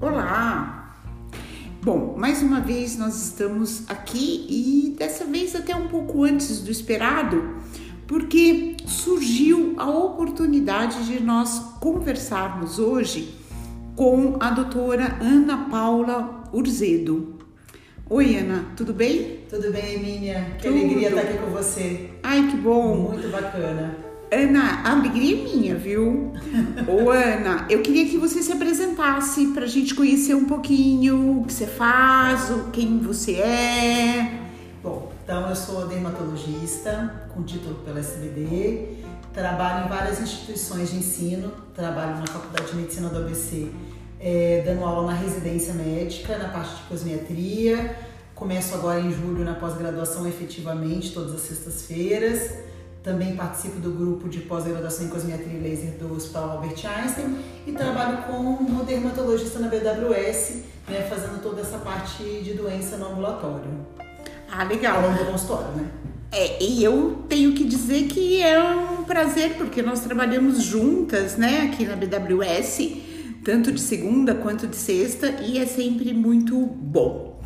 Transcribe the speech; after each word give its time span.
Olá! 0.00 0.94
Bom, 1.82 2.14
mais 2.16 2.40
uma 2.40 2.60
vez 2.60 2.96
nós 2.96 3.20
estamos 3.20 3.82
aqui 3.90 4.46
e 4.48 4.94
dessa 4.96 5.24
vez 5.24 5.56
até 5.56 5.74
um 5.74 5.88
pouco 5.88 6.22
antes 6.22 6.60
do 6.60 6.70
esperado, 6.70 7.56
porque 8.06 8.76
surgiu 8.86 9.74
a 9.76 9.90
oportunidade 9.90 11.04
de 11.04 11.20
nós 11.20 11.58
conversarmos 11.80 12.78
hoje 12.78 13.34
com 13.96 14.36
a 14.38 14.50
doutora 14.50 15.18
Ana 15.20 15.68
Paula 15.68 16.44
Urzedo. 16.52 17.36
Oi, 18.08 18.36
Ana, 18.36 18.66
tudo 18.76 18.92
bem? 18.92 19.40
Tudo 19.50 19.72
bem, 19.72 19.94
Emília? 19.94 20.54
Que 20.58 20.68
Tudo. 20.68 20.78
alegria 20.78 21.08
estar 21.08 21.22
aqui 21.22 21.38
com 21.38 21.50
você. 21.50 22.10
Ai, 22.22 22.48
que 22.48 22.56
bom! 22.56 23.10
Muito 23.10 23.28
bacana. 23.32 24.07
Ana, 24.30 24.82
a 24.84 24.92
alegria 24.92 25.38
é 25.38 25.42
minha, 25.42 25.74
viu? 25.74 26.32
Ô, 26.86 27.10
Ana, 27.10 27.66
eu 27.70 27.80
queria 27.80 28.04
que 28.06 28.18
você 28.18 28.42
se 28.42 28.52
apresentasse 28.52 29.46
para 29.48 29.64
a 29.64 29.68
gente 29.68 29.94
conhecer 29.94 30.34
um 30.34 30.44
pouquinho 30.44 31.40
o 31.40 31.44
que 31.46 31.52
você 31.52 31.66
faz, 31.66 32.52
quem 32.70 32.98
você 32.98 33.36
é. 33.36 34.38
Bom, 34.82 35.10
então 35.24 35.48
eu 35.48 35.56
sou 35.56 35.86
dermatologista 35.86 37.28
com 37.34 37.42
título 37.42 37.76
pela 37.76 38.00
SBD, 38.00 38.98
trabalho 39.32 39.86
em 39.86 39.88
várias 39.88 40.20
instituições 40.20 40.90
de 40.90 40.98
ensino, 40.98 41.50
trabalho 41.74 42.18
na 42.18 42.26
Faculdade 42.26 42.70
de 42.70 42.76
Medicina 42.76 43.08
do 43.08 43.18
ABC, 43.18 43.70
eh, 44.20 44.62
dando 44.62 44.84
aula 44.84 45.10
na 45.10 45.18
residência 45.18 45.72
médica, 45.72 46.36
na 46.36 46.48
parte 46.48 46.74
de 46.76 46.82
cosmetria. 46.82 47.96
Começo 48.34 48.74
agora 48.74 49.00
em 49.00 49.10
julho 49.10 49.42
na 49.42 49.54
pós-graduação 49.54 50.28
efetivamente, 50.28 51.12
todas 51.12 51.34
as 51.34 51.40
sextas-feiras. 51.40 52.67
Também 53.02 53.36
participo 53.36 53.78
do 53.78 53.92
grupo 53.92 54.28
de 54.28 54.40
pós-graduação 54.40 55.06
em 55.06 55.08
cosmetria 55.08 55.58
e 55.58 55.60
laser 55.60 55.92
do 55.98 56.14
Hospital 56.14 56.50
Albert 56.50 56.84
Einstein 56.84 57.38
e 57.66 57.72
trabalho 57.72 58.24
como 58.24 58.84
dermatologista 58.84 59.58
na 59.58 59.68
BWS, 59.68 60.62
né, 60.88 61.06
fazendo 61.08 61.40
toda 61.42 61.60
essa 61.60 61.78
parte 61.78 62.22
de 62.42 62.54
doença 62.54 62.96
no 62.96 63.08
ambulatório. 63.12 63.70
Ah, 64.50 64.64
legal. 64.64 65.02
longo 65.02 65.18
do 65.18 65.30
consultório, 65.30 65.68
né? 65.76 65.88
É, 66.30 66.62
e 66.62 66.84
eu 66.84 67.24
tenho 67.28 67.54
que 67.54 67.64
dizer 67.64 68.06
que 68.08 68.42
é 68.42 68.62
um 68.62 69.04
prazer, 69.04 69.54
porque 69.56 69.80
nós 69.80 70.00
trabalhamos 70.00 70.62
juntas, 70.62 71.36
né, 71.36 71.70
aqui 71.72 71.86
na 71.86 71.96
BWS, 71.96 72.96
tanto 73.44 73.72
de 73.72 73.80
segunda 73.80 74.34
quanto 74.34 74.66
de 74.66 74.76
sexta, 74.76 75.28
e 75.42 75.58
é 75.58 75.64
sempre 75.64 76.12
muito 76.12 76.58
bom. 76.66 77.37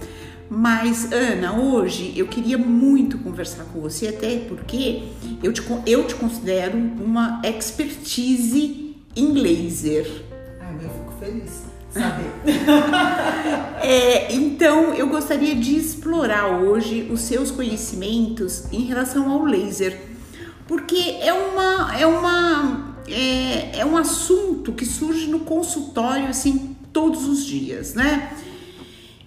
Mas, 0.54 1.10
Ana, 1.10 1.54
hoje 1.54 2.12
eu 2.14 2.28
queria 2.28 2.58
muito 2.58 3.16
conversar 3.16 3.64
com 3.72 3.80
você, 3.80 4.08
até 4.08 4.36
porque 4.40 5.04
eu 5.42 5.50
te, 5.50 5.62
eu 5.86 6.06
te 6.06 6.14
considero 6.14 6.76
uma 6.76 7.40
expertise 7.42 8.94
em 9.16 9.32
laser. 9.32 10.06
Ai, 10.60 10.74
eu 10.74 10.90
fico 10.90 11.14
feliz 11.18 11.62
saber. 11.90 12.30
É, 13.82 14.34
então, 14.34 14.92
eu 14.92 15.08
gostaria 15.08 15.54
de 15.54 15.74
explorar 15.74 16.46
hoje 16.48 17.08
os 17.10 17.22
seus 17.22 17.50
conhecimentos 17.50 18.70
em 18.70 18.82
relação 18.82 19.30
ao 19.32 19.46
laser, 19.46 19.98
porque 20.68 21.16
é 21.22 21.32
uma 21.32 21.98
é 21.98 22.06
uma 22.06 22.94
é, 23.08 23.80
é 23.80 23.86
um 23.86 23.96
assunto 23.96 24.72
que 24.72 24.84
surge 24.84 25.28
no 25.28 25.40
consultório 25.40 26.28
assim 26.28 26.76
todos 26.92 27.26
os 27.26 27.42
dias, 27.42 27.94
né? 27.94 28.30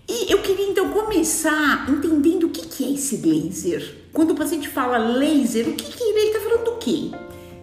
E 0.08 0.32
eu 0.32 0.42
queria 0.42 0.68
então 0.68 0.92
começar 0.92 1.90
entendendo 1.90 2.46
o 2.46 2.50
que, 2.50 2.68
que 2.68 2.86
é 2.86 2.94
esse 2.94 3.18
laser. 3.18 4.08
Quando 4.14 4.32
o 4.32 4.36
paciente 4.36 4.70
fala 4.70 4.98
laser, 4.98 5.68
o 5.68 5.74
que, 5.74 5.84
que 5.84 6.04
ele 6.04 6.28
está 6.28 6.40
falando 6.42 6.66
do 6.66 6.78
quê? 6.78 7.12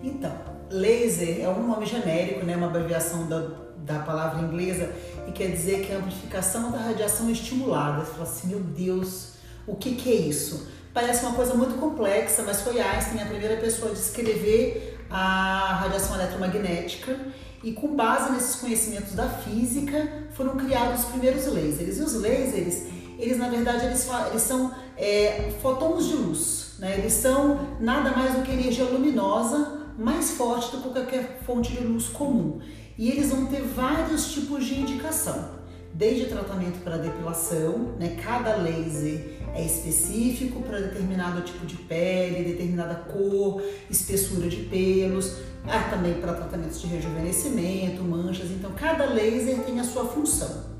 Então, 0.02 0.32
laser 0.70 1.40
é 1.40 1.48
um 1.48 1.66
nome 1.66 1.86
genérico, 1.86 2.44
né, 2.44 2.56
uma 2.56 2.66
abreviação 2.66 3.28
da, 3.28 3.46
da 3.78 4.00
palavra 4.00 4.42
inglesa 4.42 4.92
e 5.28 5.32
quer 5.32 5.52
dizer 5.52 5.86
que 5.86 5.92
é 5.92 5.94
a 5.94 5.98
amplificação 5.98 6.72
da 6.72 6.78
radiação 6.78 7.30
estimulada. 7.30 8.04
Você 8.04 8.12
fala 8.12 8.24
assim, 8.24 8.48
meu 8.48 8.60
Deus, 8.60 9.34
o 9.66 9.76
que, 9.76 9.94
que 9.94 10.10
é 10.10 10.16
isso? 10.16 10.68
Parece 10.92 11.24
uma 11.24 11.34
coisa 11.34 11.54
muito 11.54 11.74
complexa, 11.78 12.42
mas 12.42 12.60
foi 12.60 12.80
Einstein 12.80 13.22
a 13.22 13.26
primeira 13.26 13.56
pessoa 13.56 13.92
a 13.92 13.94
descrever 13.94 14.98
a 15.08 15.78
radiação 15.80 16.16
eletromagnética 16.16 17.18
e 17.62 17.72
com 17.72 17.94
base 17.94 18.32
nesses 18.32 18.56
conhecimentos 18.56 19.14
da 19.14 19.28
física 19.28 20.26
foram 20.34 20.56
criados 20.56 21.00
os 21.00 21.06
primeiros 21.06 21.46
lasers. 21.46 21.98
E 21.98 22.02
os 22.02 22.14
lasers, 22.14 22.82
eles 23.18 23.38
na 23.38 23.48
verdade 23.48 23.86
eles, 23.86 24.08
eles 24.30 24.42
são 24.42 24.72
é, 24.96 25.52
fotons 25.62 26.08
de 26.08 26.14
luz, 26.14 26.74
né? 26.78 26.98
Eles 26.98 27.12
são 27.12 27.76
nada 27.80 28.10
mais 28.10 28.34
do 28.34 28.42
que 28.42 28.50
energia 28.50 28.84
luminosa 28.84 29.82
mais 29.98 30.32
forte 30.32 30.74
do 30.76 30.82
que 30.82 30.90
qualquer 30.90 31.40
fonte 31.44 31.72
de 31.72 31.84
luz 31.84 32.08
comum. 32.08 32.60
E 32.96 33.10
eles 33.10 33.30
vão 33.30 33.46
ter 33.46 33.62
vários 33.62 34.32
tipos 34.32 34.64
de 34.64 34.80
indicação 34.80 35.62
desde 35.94 36.26
tratamento 36.26 36.82
para 36.82 36.96
depilação, 36.96 37.94
né? 37.98 38.16
Cada 38.22 38.56
laser 38.56 39.38
é 39.54 39.64
específico 39.64 40.62
para 40.62 40.80
determinado 40.80 41.42
tipo 41.42 41.66
de 41.66 41.76
pele, 41.76 42.44
determinada 42.44 42.94
cor, 42.94 43.62
espessura 43.90 44.48
de 44.48 44.56
pelos, 44.64 45.36
há 45.66 45.90
também 45.90 46.14
para 46.14 46.34
tratamentos 46.34 46.80
de 46.80 46.86
rejuvenescimento, 46.86 48.02
manchas. 48.02 48.50
Então, 48.50 48.72
cada 48.72 49.06
laser 49.06 49.60
tem 49.60 49.78
a 49.80 49.84
sua 49.84 50.04
função. 50.06 50.72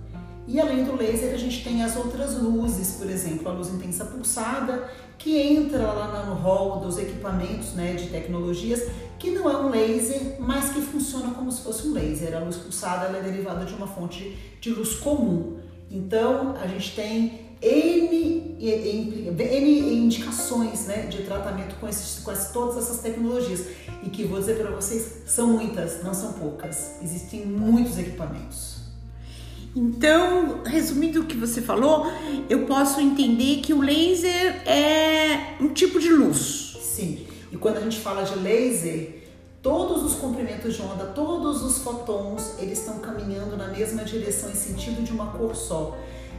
E 0.46 0.60
além 0.60 0.84
do 0.84 0.96
laser, 0.96 1.32
a 1.32 1.36
gente 1.36 1.62
tem 1.62 1.84
as 1.84 1.96
outras 1.96 2.36
luzes, 2.36 2.96
por 2.96 3.08
exemplo, 3.08 3.48
a 3.48 3.52
luz 3.52 3.68
intensa 3.68 4.04
pulsada, 4.04 4.88
que 5.16 5.38
entra 5.38 5.92
lá 5.92 6.26
no 6.26 6.34
hall 6.34 6.80
dos 6.80 6.98
equipamentos 6.98 7.74
né, 7.74 7.94
de 7.94 8.08
tecnologias, 8.08 8.90
que 9.20 9.30
não 9.30 9.48
é 9.48 9.56
um 9.56 9.70
laser, 9.70 10.36
mas 10.40 10.70
que 10.70 10.80
funciona 10.80 11.32
como 11.32 11.52
se 11.52 11.62
fosse 11.62 11.86
um 11.86 11.92
laser. 11.92 12.36
A 12.36 12.40
luz 12.40 12.56
pulsada 12.56 13.16
é 13.16 13.22
derivada 13.22 13.64
de 13.64 13.72
uma 13.72 13.86
fonte 13.86 14.36
de 14.60 14.70
luz 14.70 14.96
comum. 14.96 15.58
Então, 15.88 16.56
a 16.60 16.66
gente 16.66 16.96
tem 16.96 17.41
N, 17.62 18.56
N, 18.60 19.94
indicações 19.94 20.86
né, 20.86 21.06
de 21.06 21.22
tratamento 21.22 21.76
com, 21.76 21.88
esses, 21.88 22.18
com 22.22 22.30
essas- 22.32 22.52
todas 22.52 22.76
essas 22.76 22.98
tecnologias. 22.98 23.64
E 24.02 24.10
que 24.10 24.24
vou 24.24 24.40
dizer 24.40 24.58
para 24.58 24.70
vocês, 24.72 25.22
são 25.26 25.46
muitas, 25.48 26.02
não 26.02 26.12
são 26.12 26.32
poucas. 26.32 26.92
Existem 27.02 27.46
muitos 27.46 27.98
equipamentos. 27.98 28.82
Então, 29.74 30.62
resumindo 30.64 31.20
o 31.22 31.24
que 31.24 31.36
você 31.36 31.62
falou, 31.62 32.06
eu 32.50 32.66
posso 32.66 33.00
entender 33.00 33.60
que 33.62 33.72
o 33.72 33.80
laser 33.80 34.62
é 34.68 35.56
um 35.60 35.68
tipo 35.68 35.98
de 35.98 36.10
luz. 36.10 36.76
Sim. 36.82 37.26
E 37.50 37.56
quando 37.56 37.78
a 37.78 37.80
gente 37.80 37.98
fala 38.00 38.22
de 38.22 38.38
laser, 38.38 39.22
todos 39.62 40.02
os 40.02 40.14
comprimentos 40.14 40.74
de 40.74 40.82
onda, 40.82 41.06
todos 41.06 41.62
os 41.62 41.78
fotons, 41.78 42.54
eles 42.58 42.80
estão 42.80 42.98
caminhando 42.98 43.56
na 43.56 43.68
mesma 43.68 44.04
direção 44.04 44.50
em 44.50 44.54
sentido 44.54 45.02
de 45.02 45.12
uma 45.12 45.28
cor 45.28 45.54
só. 45.56 45.96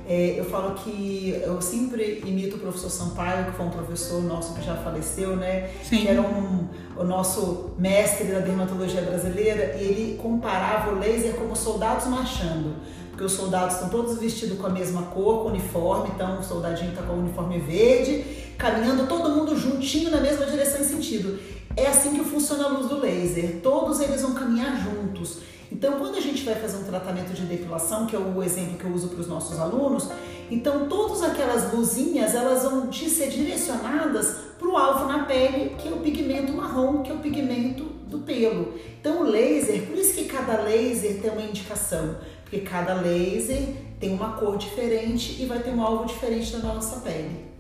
É, 0.07 0.37
eu 0.37 0.43
falo 0.45 0.75
que 0.75 1.39
eu 1.43 1.61
sempre 1.61 2.21
imito 2.25 2.57
o 2.57 2.59
professor 2.59 2.89
Sampaio, 2.89 3.45
que 3.45 3.51
foi 3.51 3.65
um 3.65 3.69
professor 3.69 4.21
nosso 4.21 4.53
que 4.53 4.61
já 4.61 4.75
faleceu, 4.75 5.35
né? 5.35 5.69
Sim. 5.83 6.01
Que 6.01 6.07
era 6.09 6.21
um, 6.21 6.67
o 6.97 7.03
nosso 7.03 7.71
mestre 7.77 8.27
da 8.27 8.39
dermatologia 8.39 9.01
brasileira, 9.01 9.77
e 9.79 9.83
ele 9.83 10.19
comparava 10.21 10.91
o 10.91 10.99
laser 10.99 11.33
como 11.35 11.55
soldados 11.55 12.07
marchando. 12.07 12.75
Porque 13.09 13.23
os 13.23 13.31
soldados 13.31 13.75
estão 13.75 13.89
todos 13.89 14.17
vestidos 14.17 14.57
com 14.57 14.67
a 14.67 14.71
mesma 14.71 15.03
cor, 15.03 15.43
com 15.43 15.49
uniforme, 15.49 16.09
então 16.13 16.39
o 16.39 16.43
soldadinho 16.43 16.89
está 16.89 17.03
com 17.03 17.13
o 17.13 17.19
uniforme 17.19 17.59
verde, 17.59 18.25
caminhando 18.57 19.07
todo 19.07 19.29
mundo 19.29 19.55
juntinho 19.55 20.09
na 20.09 20.19
mesma 20.19 20.45
direção 20.47 20.81
e 20.81 20.83
sentido. 20.83 21.39
É 21.77 21.87
assim 21.87 22.15
que 22.15 22.23
funciona 22.23 22.65
a 22.65 22.67
luz 22.69 22.87
do 22.87 22.99
laser. 22.99 23.59
Todos 23.61 23.99
eles 23.99 24.21
vão 24.21 24.33
caminhar 24.33 24.75
juntos. 24.77 25.39
Então, 25.73 25.93
quando 25.97 26.15
a 26.15 26.21
gente 26.21 26.43
vai 26.43 26.53
fazer 26.53 26.77
um 26.77 26.83
tratamento 26.83 27.33
de 27.33 27.41
depilação, 27.47 28.05
que 28.05 28.15
é 28.15 28.19
o 28.19 28.43
exemplo 28.43 28.77
que 28.77 28.85
eu 28.85 28.91
uso 28.91 29.09
para 29.09 29.21
os 29.21 29.27
nossos 29.27 29.59
alunos, 29.59 30.07
então 30.51 30.87
todas 30.87 31.23
aquelas 31.23 31.73
luzinhas 31.73 32.35
elas 32.35 32.63
vão 32.63 32.93
ser 32.93 33.29
direcionadas 33.29 34.35
para 34.59 34.67
o 34.67 34.77
alvo 34.77 35.07
na 35.07 35.23
pele, 35.25 35.75
que 35.79 35.87
é 35.87 35.91
o 35.91 35.97
pigmento 35.97 36.53
marrom, 36.53 37.01
que 37.01 37.11
é 37.11 37.15
o 37.15 37.17
pigmento 37.17 37.85
do 38.07 38.19
pelo. 38.19 38.75
Então, 38.99 39.21
o 39.21 39.23
laser, 39.23 39.87
por 39.87 39.97
isso 39.97 40.13
que 40.13 40.25
cada 40.25 40.61
laser 40.61 41.19
tem 41.19 41.31
uma 41.31 41.41
indicação, 41.41 42.17
porque 42.43 42.59
cada 42.59 42.93
laser 42.93 43.73
tem 43.99 44.13
uma 44.13 44.33
cor 44.33 44.57
diferente 44.57 45.41
e 45.41 45.47
vai 45.47 45.57
ter 45.57 45.71
um 45.71 45.81
alvo 45.81 46.05
diferente 46.05 46.55
na 46.55 46.71
nossa 46.71 46.99
pele. 46.99 47.52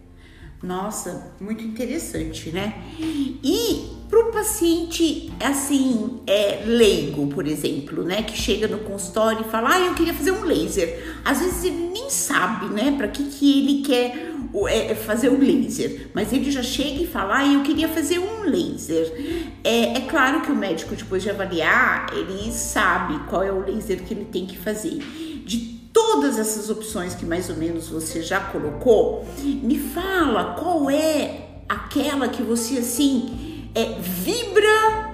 Nossa, 0.63 1.33
muito 1.41 1.61
interessante, 1.63 2.49
né? 2.51 2.73
E 3.43 3.89
para 4.09 4.19
o 4.29 4.31
paciente, 4.31 5.29
assim, 5.41 6.21
é, 6.25 6.63
leigo, 6.65 7.27
por 7.27 7.45
exemplo, 7.45 8.01
né? 8.03 8.23
Que 8.23 8.37
chega 8.37 8.65
no 8.67 8.79
consultório 8.79 9.41
e 9.45 9.49
fala, 9.51 9.75
ah, 9.75 9.79
eu 9.81 9.93
queria 9.93 10.13
fazer 10.13 10.31
um 10.31 10.43
laser. 10.45 11.17
Às 11.25 11.39
vezes 11.39 11.65
ele 11.65 11.89
nem 11.91 12.09
sabe, 12.09 12.67
né? 12.73 12.93
Para 12.97 13.09
que, 13.09 13.23
que 13.25 13.59
ele 13.59 13.81
quer 13.83 14.31
o- 14.53 14.65
é, 14.67 14.95
fazer 14.95 15.29
o 15.29 15.37
laser. 15.37 16.07
Mas 16.13 16.31
ele 16.31 16.49
já 16.49 16.63
chega 16.63 17.03
e 17.03 17.07
fala, 17.07 17.39
ah, 17.39 17.45
eu 17.53 17.61
queria 17.63 17.89
fazer 17.89 18.19
um 18.19 18.43
laser. 18.43 19.11
É, 19.65 19.97
é 19.97 20.01
claro 20.01 20.41
que 20.41 20.51
o 20.51 20.55
médico, 20.55 20.95
depois 20.95 21.21
de 21.23 21.29
avaliar, 21.29 22.07
ele 22.13 22.51
sabe 22.53 23.19
qual 23.29 23.43
é 23.43 23.51
o 23.51 23.59
laser 23.65 24.01
que 24.03 24.13
ele 24.13 24.25
tem 24.25 24.45
que 24.45 24.57
fazer. 24.57 24.99
De 25.45 25.72
todas 25.93 26.39
essas 26.39 26.69
opções 26.69 27.13
que 27.13 27.25
mais 27.25 27.49
ou 27.49 27.55
menos 27.55 27.87
você 27.87 28.21
já 28.21 28.39
colocou, 28.39 29.25
me 29.39 29.77
fala 29.77 30.55
qual 30.55 30.89
é 30.89 31.61
aquela 31.69 32.27
que 32.27 32.41
você 32.41 32.79
assim 32.79 33.69
é, 33.75 33.99
vibra 33.99 35.13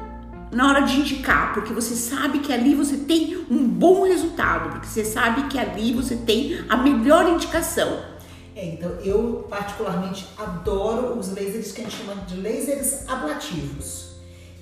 na 0.52 0.68
hora 0.68 0.82
de 0.82 1.00
indicar, 1.00 1.54
porque 1.54 1.72
você 1.74 1.96
sabe 1.96 2.40
que 2.40 2.52
ali 2.52 2.74
você 2.74 2.98
tem 2.98 3.46
um 3.52 3.68
bom 3.68 4.04
resultado, 4.04 4.70
porque 4.72 4.88
você 4.88 5.06
sabe 5.06 5.48
que 5.48 5.60
ali 5.60 5.94
você 5.94 6.16
tem 6.16 6.64
a 6.68 6.78
melhor 6.78 7.30
indicação. 7.30 8.00
É, 8.56 8.66
então 8.66 8.92
eu 9.04 9.46
particularmente 9.50 10.26
adoro 10.38 11.18
os 11.18 11.30
lasers 11.30 11.72
que 11.72 11.82
a 11.82 11.84
gente 11.84 11.98
chama 11.98 12.16
de 12.26 12.42
lasers 12.42 13.08
ablativos. 13.08 14.10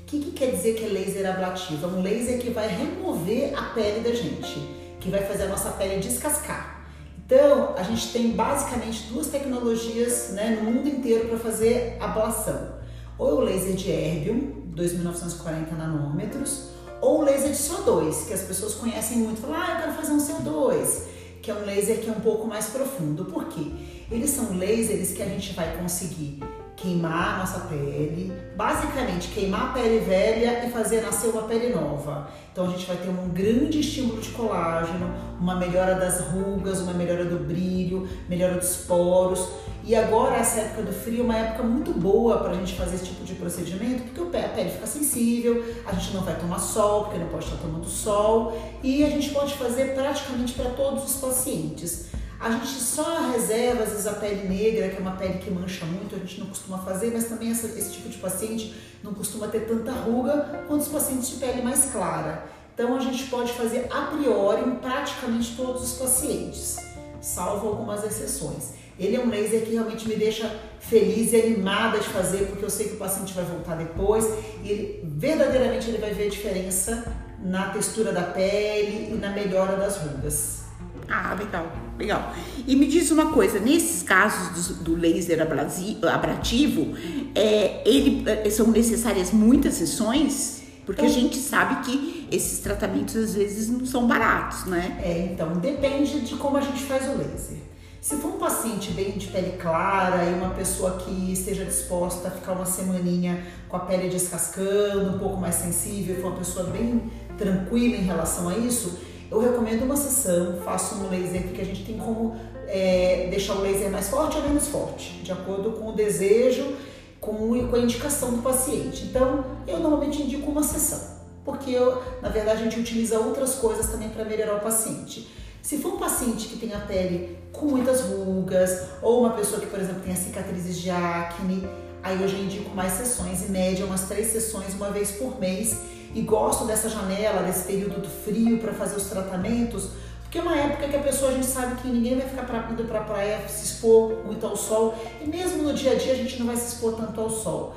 O 0.01 0.05
que, 0.07 0.19
que 0.19 0.31
quer 0.31 0.51
dizer 0.51 0.75
que 0.75 0.85
é 0.85 0.87
laser 0.87 1.29
ablativo? 1.29 1.85
É 1.85 1.89
um 1.89 2.01
laser 2.01 2.39
que 2.39 2.49
vai 2.49 2.67
remover 2.67 3.57
a 3.57 3.63
pele 3.73 4.01
da 4.01 4.13
gente, 4.13 4.59
que 4.99 5.09
vai 5.09 5.23
fazer 5.23 5.43
a 5.43 5.47
nossa 5.47 5.71
pele 5.71 5.99
descascar. 5.99 6.85
Então, 7.25 7.75
a 7.75 7.83
gente 7.83 8.13
tem 8.13 8.31
basicamente 8.31 9.07
duas 9.11 9.27
tecnologias 9.27 10.29
né, 10.29 10.57
no 10.61 10.71
mundo 10.71 10.87
inteiro 10.87 11.27
para 11.27 11.37
fazer 11.37 11.97
ablação. 11.99 12.77
Ou 13.17 13.37
o 13.37 13.39
laser 13.41 13.75
de 13.75 13.91
erbium, 13.91 14.71
2.940 14.73 15.71
nanômetros, 15.77 16.69
ou 17.01 17.19
o 17.19 17.23
laser 17.23 17.51
de 17.51 17.57
CO2, 17.57 18.27
que 18.27 18.33
as 18.33 18.41
pessoas 18.41 18.75
conhecem 18.75 19.17
muito, 19.17 19.41
falam, 19.41 19.57
ah, 19.57 19.71
eu 19.71 19.77
quero 19.81 19.93
fazer 19.93 20.13
um 20.13 20.17
CO2, 20.17 21.01
que 21.41 21.51
é 21.51 21.53
um 21.53 21.65
laser 21.65 21.99
que 21.99 22.09
é 22.09 22.11
um 22.11 22.21
pouco 22.21 22.47
mais 22.47 22.67
profundo. 22.67 23.25
Por 23.25 23.45
quê? 23.45 23.71
Eles 24.09 24.29
são 24.29 24.57
lasers 24.57 25.11
que 25.11 25.21
a 25.21 25.25
gente 25.25 25.53
vai 25.53 25.75
conseguir 25.77 26.39
queimar 26.77 27.35
a 27.35 27.37
nossa 27.39 27.61
pele, 27.61 28.31
basicamente 28.55 29.29
queimar 29.29 29.71
a 29.71 29.73
pele 29.73 29.99
velha 29.99 30.63
e 30.63 30.69
fazer 30.69 31.01
nascer 31.01 31.29
uma 31.29 31.41
pele 31.41 31.73
nova. 31.73 32.29
Então 32.51 32.65
a 32.65 32.69
gente 32.69 32.85
vai 32.85 32.95
ter 32.97 33.09
um 33.09 33.29
grande 33.29 33.79
estímulo 33.79 34.21
de 34.21 34.29
colágeno, 34.29 35.11
uma 35.39 35.55
melhora 35.55 35.95
das 35.95 36.19
rugas, 36.19 36.79
uma 36.79 36.93
melhora 36.93 37.25
do 37.25 37.39
brilho, 37.39 38.07
melhora 38.29 38.55
dos 38.55 38.77
poros. 38.85 39.49
E 39.83 39.95
agora 39.95 40.35
essa 40.35 40.59
época 40.59 40.83
do 40.83 40.93
frio 40.93 41.21
é 41.21 41.23
uma 41.23 41.37
época 41.37 41.63
muito 41.63 41.91
boa 41.93 42.37
para 42.37 42.51
a 42.51 42.53
gente 42.53 42.75
fazer 42.75 42.95
esse 42.95 43.05
tipo 43.05 43.23
de 43.23 43.33
procedimento, 43.33 44.03
porque 44.13 44.37
a 44.37 44.49
pele 44.49 44.69
fica 44.69 44.85
sensível, 44.85 45.63
a 45.85 45.93
gente 45.93 46.13
não 46.13 46.21
vai 46.21 46.35
tomar 46.35 46.59
sol, 46.59 47.05
porque 47.05 47.17
não 47.17 47.27
pode 47.27 47.45
estar 47.45 47.57
tomando 47.57 47.87
sol, 47.87 48.55
e 48.83 49.03
a 49.03 49.09
gente 49.09 49.31
pode 49.31 49.55
fazer 49.55 49.95
praticamente 49.95 50.53
para 50.53 50.69
todos 50.71 51.05
os 51.05 51.15
pacientes. 51.15 52.07
A 52.39 52.51
gente 52.51 52.67
só 52.67 53.31
reserva, 53.31 53.83
às 53.83 53.89
vezes, 53.89 54.05
a 54.05 54.13
pele 54.13 54.47
negra, 54.47 54.89
que 54.89 54.97
é 54.97 54.99
uma 54.99 55.15
pele 55.15 55.39
que 55.39 55.49
mancha 55.49 55.85
muito, 55.85 56.15
a 56.15 56.19
gente 56.19 56.39
não 56.39 56.47
costuma 56.47 56.77
fazer, 56.77 57.11
mas 57.11 57.25
também 57.25 57.49
essa, 57.49 57.67
esse 57.67 57.91
tipo 57.91 58.09
de 58.09 58.17
paciente 58.17 58.75
não 59.03 59.13
costuma 59.13 59.47
ter 59.47 59.61
tanta 59.61 59.91
ruga 59.91 60.63
quanto 60.67 60.81
os 60.81 60.87
pacientes 60.87 61.29
de 61.29 61.35
pele 61.37 61.63
mais 61.63 61.91
clara. 61.91 62.45
Então, 62.73 62.95
a 62.95 62.99
gente 62.99 63.23
pode 63.25 63.53
fazer 63.53 63.87
a 63.91 64.01
priori 64.03 64.69
em 64.69 64.75
praticamente 64.75 65.55
todos 65.57 65.81
os 65.81 65.97
pacientes, 65.97 66.77
salvo 67.19 67.69
algumas 67.69 68.03
exceções. 68.03 68.73
Ele 68.99 69.15
é 69.15 69.19
um 69.19 69.29
laser 69.29 69.63
que 69.63 69.71
realmente 69.71 70.07
me 70.07 70.15
deixa 70.15 70.47
feliz 70.79 71.33
e 71.33 71.41
animada 71.41 71.99
de 71.99 72.07
fazer, 72.07 72.47
porque 72.47 72.63
eu 72.63 72.69
sei 72.69 72.89
que 72.89 72.93
o 72.95 72.97
paciente 72.97 73.33
vai 73.33 73.45
voltar 73.45 73.75
depois 73.75 74.25
e 74.63 74.69
ele, 74.69 75.01
verdadeiramente 75.03 75.89
ele 75.89 75.97
vai 75.97 76.13
ver 76.13 76.27
a 76.27 76.29
diferença 76.29 77.15
na 77.39 77.69
textura 77.69 78.11
da 78.11 78.23
pele 78.23 79.11
e 79.11 79.15
na 79.15 79.31
melhora 79.31 79.75
das 79.75 79.97
rugas. 79.97 80.66
Ah, 81.09 81.33
legal, 81.39 81.71
legal. 81.97 82.33
E 82.67 82.75
me 82.75 82.85
diz 82.87 83.11
uma 83.11 83.31
coisa, 83.31 83.59
nesses 83.59 84.03
casos 84.03 84.69
do, 84.69 84.83
do 84.83 84.95
laser 84.95 85.41
abrativo, 85.41 86.95
é, 87.33 87.81
ele, 87.85 88.23
é, 88.29 88.49
são 88.49 88.67
necessárias 88.67 89.31
muitas 89.31 89.75
sessões? 89.75 90.63
Porque 90.85 91.01
então, 91.01 91.13
a 91.13 91.19
gente 91.19 91.37
sabe 91.37 91.85
que 91.85 92.27
esses 92.31 92.59
tratamentos 92.59 93.15
às 93.15 93.35
vezes 93.35 93.69
não 93.69 93.85
são 93.85 94.07
baratos, 94.07 94.65
né? 94.65 94.99
É, 95.03 95.29
então, 95.31 95.53
depende 95.57 96.21
de 96.21 96.35
como 96.35 96.57
a 96.57 96.61
gente 96.61 96.83
faz 96.83 97.07
o 97.09 97.17
laser. 97.17 97.57
Se 97.99 98.15
for 98.15 98.35
um 98.35 98.37
paciente 98.37 98.91
bem 98.91 99.11
de 99.17 99.27
pele 99.27 99.57
clara 99.57 100.23
e 100.23 100.33
uma 100.33 100.51
pessoa 100.51 100.97
que 100.97 101.31
esteja 101.31 101.65
disposta 101.65 102.29
a 102.29 102.31
ficar 102.31 102.53
uma 102.53 102.65
semaninha 102.65 103.43
com 103.67 103.75
a 103.75 103.81
pele 103.81 104.07
descascando, 104.07 105.15
um 105.15 105.19
pouco 105.19 105.37
mais 105.37 105.55
sensível, 105.55 106.15
for 106.21 106.27
uma 106.27 106.37
pessoa 106.37 106.69
bem 106.69 107.11
tranquila 107.37 107.97
em 107.97 108.03
relação 108.03 108.47
a 108.47 108.57
isso, 108.57 108.97
eu 109.29 109.39
recomendo 109.39 109.83
uma 109.83 109.97
sessão, 109.97 110.59
faço 110.63 110.95
um 110.95 111.09
laser 111.09 111.43
que 111.53 111.61
a 111.61 111.65
gente 111.65 111.83
tem 111.83 111.97
como 111.97 112.35
é, 112.67 113.27
deixar 113.29 113.55
o 113.55 113.61
laser 113.61 113.89
mais 113.91 114.07
forte 114.09 114.37
ou 114.37 114.43
menos 114.43 114.67
forte, 114.67 115.19
de 115.23 115.31
acordo 115.31 115.71
com 115.71 115.89
o 115.89 115.91
desejo 115.93 116.75
com, 117.19 117.67
com 117.67 117.75
a 117.75 117.79
indicação 117.79 118.31
do 118.31 118.41
paciente. 118.41 119.05
Então, 119.05 119.43
eu 119.67 119.79
normalmente 119.79 120.21
indico 120.21 120.49
uma 120.49 120.63
sessão, 120.63 121.17
porque 121.43 121.71
eu, 121.71 122.01
na 122.21 122.29
verdade 122.29 122.61
a 122.61 122.63
gente 122.63 122.79
utiliza 122.79 123.19
outras 123.19 123.55
coisas 123.55 123.87
também 123.87 124.09
para 124.09 124.23
melhorar 124.23 124.55
o 124.55 124.59
paciente. 124.59 125.27
Se 125.61 125.77
for 125.79 125.95
um 125.95 125.97
paciente 125.97 126.47
que 126.47 126.57
tem 126.57 126.73
a 126.73 126.79
pele 126.79 127.37
com 127.51 127.65
muitas 127.65 128.01
rugas, 128.01 128.83
ou 129.01 129.21
uma 129.21 129.31
pessoa 129.31 129.59
que, 129.59 129.67
por 129.67 129.79
exemplo, 129.79 130.01
tem 130.01 130.15
cicatrizes 130.15 130.77
de 130.77 130.89
acne, 130.89 131.67
aí 132.03 132.21
eu 132.21 132.27
já 132.27 132.37
indico 132.37 132.73
mais 132.75 132.93
sessões, 132.93 133.41
em 133.41 133.51
média 133.51 133.85
umas 133.85 134.03
três 134.03 134.27
sessões 134.27 134.73
uma 134.73 134.91
vez 134.91 135.11
por 135.11 135.39
mês, 135.39 135.77
e 136.13 136.21
gosto 136.21 136.65
dessa 136.65 136.89
janela, 136.89 137.43
desse 137.43 137.63
período 137.63 138.01
do 138.01 138.07
frio 138.07 138.57
para 138.59 138.73
fazer 138.73 138.95
os 138.95 139.03
tratamentos, 139.03 139.89
porque 140.21 140.39
é 140.39 140.41
uma 140.41 140.57
época 140.57 140.87
que 140.87 140.95
a 140.95 140.99
pessoa, 140.99 141.31
a 141.31 141.33
gente 141.33 141.45
sabe 141.45 141.75
que 141.81 141.87
ninguém 141.87 142.17
vai 142.17 142.27
ficar 142.27 142.45
pra, 142.45 142.69
indo 142.71 142.83
para 142.85 143.01
praia 143.01 143.47
se 143.47 143.65
expor 143.65 144.25
muito 144.25 144.45
ao 144.45 144.57
sol, 144.57 144.95
e 145.21 145.27
mesmo 145.27 145.63
no 145.63 145.73
dia 145.73 145.91
a 145.91 145.95
dia 145.95 146.13
a 146.13 146.15
gente 146.15 146.39
não 146.39 146.47
vai 146.47 146.55
se 146.55 146.75
expor 146.75 146.93
tanto 146.93 147.19
ao 147.19 147.29
sol. 147.29 147.75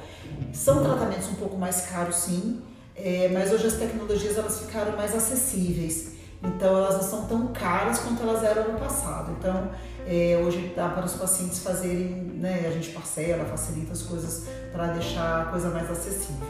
São 0.53 0.83
tratamentos 0.83 1.29
um 1.29 1.35
pouco 1.35 1.57
mais 1.57 1.83
caros, 1.83 2.17
sim, 2.17 2.63
é, 2.97 3.29
mas 3.33 3.53
hoje 3.53 3.67
as 3.67 3.75
tecnologias 3.75 4.37
elas 4.37 4.61
ficaram 4.61 4.97
mais 4.97 5.15
acessíveis. 5.15 6.13
Então 6.43 6.77
elas 6.77 6.95
não 6.95 7.03
são 7.03 7.27
tão 7.27 7.49
caras 7.49 7.99
quanto 7.99 8.23
elas 8.23 8.43
eram 8.43 8.73
no 8.73 8.79
passado. 8.79 9.37
Então 9.39 9.71
é, 10.07 10.41
hoje 10.45 10.73
dá 10.75 10.89
para 10.89 11.05
os 11.05 11.15
pacientes 11.15 11.61
fazerem, 11.61 12.33
né, 12.35 12.67
a 12.67 12.71
gente 12.71 12.91
parcela, 12.91 13.45
facilita 13.45 13.93
as 13.93 14.03
coisas 14.03 14.47
para 14.73 14.89
deixar 14.89 15.43
a 15.43 15.45
coisa 15.47 15.71
mais 15.71 15.91
acessível. 15.91 16.49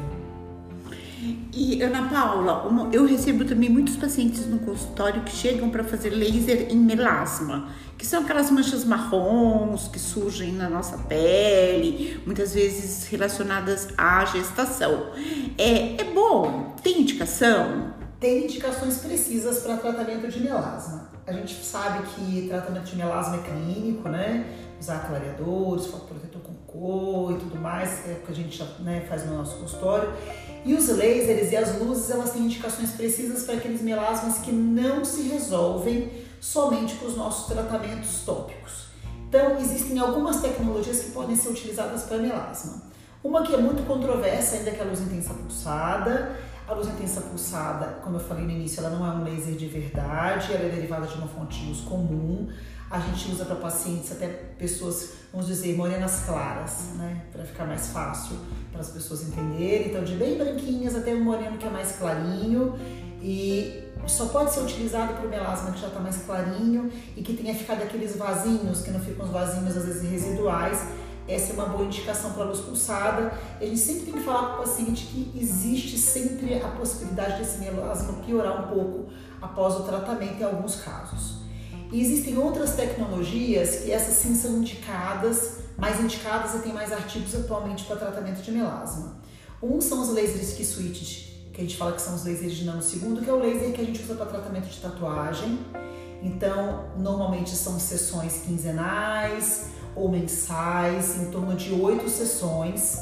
E 1.53 1.83
Ana 1.83 2.09
Paula, 2.09 2.67
uma, 2.67 2.89
eu 2.95 3.05
recebo 3.05 3.45
também 3.45 3.69
muitos 3.69 3.97
pacientes 3.97 4.47
no 4.47 4.59
consultório 4.61 5.23
que 5.23 5.33
chegam 5.33 5.69
para 5.69 5.85
fazer 5.85 6.11
laser 6.11 6.69
em 6.71 6.77
melasma, 6.77 7.69
que 7.99 8.07
são 8.07 8.23
aquelas 8.23 8.51
manchas 8.51 8.85
marrons 8.85 9.89
que 9.89 9.99
surgem 9.99 10.53
na 10.53 10.71
nossa 10.71 10.97
pele, 10.97 12.19
muitas 12.25 12.55
vezes 12.55 13.07
relacionadas 13.09 13.89
à 13.99 14.25
gestação. 14.25 15.11
É, 15.59 16.01
é 16.01 16.05
bom? 16.05 16.75
Tem 16.83 17.03
indicação? 17.03 17.93
Tem 18.19 18.45
indicações 18.45 18.99
precisas 18.99 19.59
para 19.59 19.77
tratamento 19.77 20.29
de 20.29 20.41
melasma. 20.41 21.10
A 21.31 21.33
gente 21.33 21.65
sabe 21.65 22.05
que 22.09 22.49
tratamento 22.49 22.87
de 22.87 22.97
melasma 22.97 23.37
é 23.37 23.39
clínico, 23.39 24.09
né? 24.09 24.53
Usar 24.81 25.07
clareadores, 25.07 25.87
foto 25.87 26.07
protetor 26.07 26.43
com 26.43 26.55
cor 26.67 27.33
e 27.33 27.39
tudo 27.39 27.57
mais, 27.57 28.09
é 28.09 28.15
o 28.15 28.27
que 28.27 28.33
a 28.33 28.35
gente 28.35 28.61
né, 28.81 29.07
faz 29.09 29.25
no 29.27 29.37
nosso 29.37 29.57
consultório. 29.59 30.13
E 30.65 30.75
os 30.75 30.89
lasers 30.89 31.53
e 31.53 31.57
as 31.57 31.79
luzes, 31.79 32.11
elas 32.11 32.33
têm 32.33 32.43
indicações 32.43 32.91
precisas 32.91 33.45
para 33.45 33.55
aqueles 33.55 33.81
melasmas 33.81 34.39
que 34.39 34.51
não 34.51 35.05
se 35.05 35.23
resolvem 35.23 36.11
somente 36.41 36.97
com 36.97 37.07
os 37.07 37.17
nossos 37.17 37.47
tratamentos 37.47 38.23
tópicos. 38.27 38.87
Então, 39.29 39.57
existem 39.61 40.01
algumas 40.01 40.41
tecnologias 40.41 40.99
que 40.99 41.11
podem 41.13 41.37
ser 41.37 41.51
utilizadas 41.51 42.03
para 42.03 42.19
melasma. 42.19 42.83
Uma 43.23 43.43
que 43.45 43.55
é 43.55 43.59
muito 43.59 43.87
controversa 43.87 44.57
ainda 44.57 44.73
que 44.73 44.81
é 44.81 44.83
a 44.83 44.87
luz 44.87 45.01
intensa 45.01 45.33
pulsada. 45.35 46.37
A 46.71 46.75
luz 46.75 46.87
intensa 46.87 47.23
pulsada, 47.23 47.99
como 48.01 48.15
eu 48.15 48.21
falei 48.21 48.45
no 48.45 48.53
início, 48.53 48.79
ela 48.79 48.97
não 48.97 49.05
é 49.05 49.11
um 49.11 49.25
laser 49.25 49.57
de 49.57 49.67
verdade, 49.67 50.53
ela 50.53 50.67
é 50.67 50.69
derivada 50.69 51.05
de 51.05 51.15
uma 51.15 51.27
fonte 51.27 51.59
de 51.59 51.67
luz 51.67 51.81
comum. 51.81 52.49
A 52.89 53.01
gente 53.01 53.33
usa 53.33 53.45
para 53.45 53.57
pacientes, 53.57 54.13
até 54.13 54.29
pessoas, 54.57 55.15
vamos 55.33 55.49
dizer, 55.49 55.77
morenas 55.77 56.23
claras, 56.25 56.91
né? 56.95 57.23
Para 57.33 57.43
ficar 57.43 57.65
mais 57.65 57.89
fácil 57.89 58.37
para 58.71 58.83
as 58.83 58.91
pessoas 58.91 59.23
entenderem. 59.23 59.89
Então, 59.89 60.05
de 60.05 60.15
bem 60.15 60.39
branquinhas 60.39 60.95
até 60.95 61.13
um 61.13 61.25
moreno 61.25 61.59
que 61.59 61.67
é 61.67 61.71
mais 61.71 61.97
clarinho. 61.97 62.79
E 63.21 63.83
só 64.07 64.27
pode 64.27 64.53
ser 64.53 64.61
utilizado 64.61 65.15
para 65.15 65.27
o 65.27 65.29
melasma 65.29 65.73
que 65.73 65.81
já 65.81 65.89
está 65.89 65.99
mais 65.99 66.19
clarinho 66.19 66.89
e 67.17 67.23
que 67.23 67.35
tenha 67.35 67.53
ficado 67.53 67.83
aqueles 67.83 68.15
vasinhos, 68.15 68.83
que 68.83 68.93
não 68.93 69.01
ficam 69.01 69.27
os 69.27 69.33
vasinhos 69.33 69.77
às 69.77 69.87
vezes 69.87 70.09
residuais. 70.09 70.81
Essa 71.31 71.53
é 71.53 71.55
uma 71.55 71.67
boa 71.67 71.85
indicação 71.85 72.33
para 72.33 72.43
a 72.43 72.47
luz 72.47 72.59
pulsada. 72.59 73.33
A 73.61 73.65
gente 73.65 73.79
sempre 73.79 74.07
tem 74.07 74.15
que 74.15 74.21
falar 74.21 74.49
para 74.49 74.55
o 74.57 74.59
paciente 74.65 75.07
que 75.07 75.31
existe 75.41 75.97
sempre 75.97 76.61
a 76.61 76.69
possibilidade 76.69 77.39
desse 77.39 77.59
melasma 77.59 78.15
piorar 78.15 78.65
um 78.65 78.75
pouco 78.75 79.13
após 79.41 79.77
o 79.77 79.85
tratamento 79.85 80.41
em 80.41 80.45
alguns 80.45 80.77
casos. 80.77 81.39
E 81.93 82.01
existem 82.01 82.37
outras 82.37 82.75
tecnologias 82.75 83.77
que 83.77 83.93
essas 83.93 84.15
sim 84.15 84.35
são 84.35 84.59
indicadas, 84.59 85.61
mais 85.77 86.01
indicadas 86.01 86.55
e 86.57 86.59
tem 86.59 86.73
mais 86.73 86.93
artigos 86.93 87.35
atualmente 87.35 87.85
para 87.85 87.97
tratamento 87.97 88.43
de 88.43 88.51
melasma. 88.51 89.21
Um 89.63 89.81
são 89.81 90.03
os 90.03 90.09
lasers 90.09 90.55
que 90.55 90.65
switch, 90.65 91.29
que 91.53 91.61
a 91.61 91.65
gente 91.65 91.77
fala 91.77 91.93
que 91.93 92.03
são 92.03 92.15
os 92.17 92.25
lasers 92.25 92.55
de 92.55 92.65
nanosegundo, 92.65 93.21
que 93.21 93.31
é 93.31 93.33
o 93.33 93.39
laser 93.39 93.73
que 93.73 93.81
a 93.81 93.85
gente 93.85 94.03
usa 94.03 94.15
para 94.15 94.27
tratamento 94.27 94.69
de 94.69 94.81
tatuagem. 94.81 95.61
Então, 96.23 96.91
normalmente 96.99 97.51
são 97.51 97.79
sessões 97.79 98.43
quinzenais 98.45 99.71
ou 99.95 100.09
mensais, 100.09 101.21
em 101.21 101.31
torno 101.31 101.55
de 101.55 101.73
oito 101.73 102.09
sessões, 102.09 102.99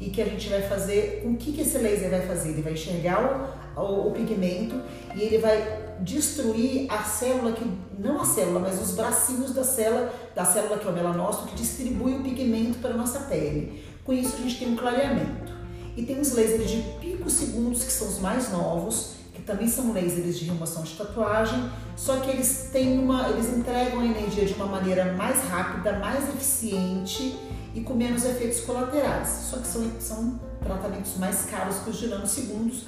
e 0.00 0.10
que 0.10 0.20
a 0.20 0.24
gente 0.24 0.48
vai 0.48 0.62
fazer. 0.62 1.22
O 1.24 1.36
que, 1.36 1.52
que 1.52 1.60
esse 1.60 1.78
laser 1.78 2.10
vai 2.10 2.26
fazer? 2.26 2.50
Ele 2.50 2.62
vai 2.62 2.72
enxergar 2.72 3.54
o, 3.76 3.80
o, 3.80 4.08
o 4.08 4.10
pigmento 4.12 4.80
e 5.14 5.22
ele 5.22 5.38
vai 5.38 5.94
destruir 6.00 6.90
a 6.90 7.04
célula 7.04 7.52
que 7.52 7.64
não 7.98 8.20
a 8.20 8.24
célula, 8.24 8.60
mas 8.60 8.80
os 8.80 8.94
bracinhos 8.94 9.52
da 9.52 9.62
célula, 9.62 10.12
da 10.34 10.44
célula 10.44 10.78
que 10.78 10.86
é 10.86 10.90
o 10.90 10.94
melanócito 10.94 11.48
que 11.48 11.54
distribui 11.54 12.14
o 12.14 12.22
pigmento 12.22 12.78
para 12.78 12.90
a 12.90 12.96
nossa 12.96 13.20
pele. 13.20 13.84
Com 14.04 14.12
isso 14.12 14.36
a 14.36 14.40
gente 14.40 14.58
tem 14.58 14.68
um 14.72 14.76
clareamento. 14.76 15.52
E 15.96 16.02
tem 16.02 16.18
os 16.18 16.34
lasers 16.34 16.70
de 16.70 16.76
microsegundos, 17.00 17.84
que 17.84 17.92
são 17.92 18.08
os 18.08 18.18
mais 18.18 18.50
novos, 18.50 19.14
que 19.42 19.46
também 19.46 19.66
são 19.66 19.92
lasers 19.92 20.38
de 20.38 20.44
remoção 20.44 20.84
de 20.84 20.94
tatuagem, 20.94 21.68
só 21.96 22.18
que 22.20 22.30
eles 22.30 22.70
têm 22.72 22.98
uma, 22.98 23.28
eles 23.28 23.52
entregam 23.52 24.00
a 24.00 24.04
energia 24.04 24.46
de 24.46 24.54
uma 24.54 24.66
maneira 24.66 25.12
mais 25.14 25.42
rápida, 25.48 25.98
mais 25.98 26.28
eficiente 26.28 27.36
e 27.74 27.80
com 27.80 27.94
menos 27.94 28.24
efeitos 28.24 28.60
colaterais. 28.60 29.28
Só 29.50 29.58
que 29.58 29.66
são, 29.66 29.90
são 29.98 30.40
tratamentos 30.62 31.16
mais 31.18 31.46
caros 31.46 31.78
que 31.78 31.90
os 31.90 31.98
de 31.98 32.06
nanosegundos, 32.06 32.84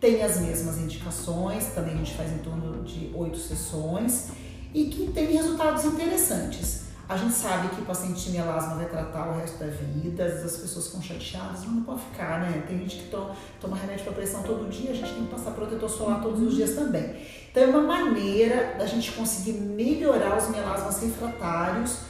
tem 0.00 0.22
as 0.22 0.40
mesmas 0.40 0.78
indicações, 0.78 1.66
também 1.74 1.94
a 1.94 1.98
gente 1.98 2.14
faz 2.14 2.32
em 2.32 2.38
torno 2.38 2.84
de 2.84 3.10
oito 3.14 3.36
sessões 3.36 4.28
e 4.72 4.86
que 4.86 5.10
tem 5.12 5.30
resultados 5.32 5.84
interessantes. 5.84 6.87
A 7.08 7.16
gente 7.16 7.32
sabe 7.32 7.74
que 7.74 7.80
o 7.80 7.86
paciente 7.86 8.22
de 8.22 8.36
melasma 8.36 8.74
vai 8.74 8.84
tratar 8.84 9.30
o 9.30 9.38
resto 9.38 9.58
da 9.58 9.66
vida, 9.66 10.26
às 10.26 10.32
vezes 10.34 10.56
as 10.56 10.60
pessoas 10.60 10.88
ficam 10.88 11.00
chateadas, 11.00 11.64
mas 11.64 11.74
não 11.74 11.82
pode 11.82 12.02
ficar, 12.02 12.40
né? 12.40 12.62
Tem 12.68 12.78
gente 12.80 12.96
que 12.96 13.08
toma, 13.08 13.34
toma 13.58 13.78
remédio 13.78 14.04
para 14.04 14.12
pressão 14.12 14.42
todo 14.42 14.68
dia, 14.68 14.90
a 14.90 14.94
gente 14.94 15.14
tem 15.14 15.24
que 15.24 15.30
passar 15.30 15.52
protetor 15.52 15.88
solar 15.88 16.20
todos 16.20 16.42
os 16.42 16.54
dias 16.54 16.74
também. 16.74 17.16
Então 17.50 17.62
é 17.62 17.66
uma 17.66 17.80
maneira 17.80 18.74
da 18.78 18.84
gente 18.84 19.10
conseguir 19.12 19.52
melhorar 19.52 20.36
os 20.36 20.50
melasmas 20.50 21.02
refratários, 21.02 22.00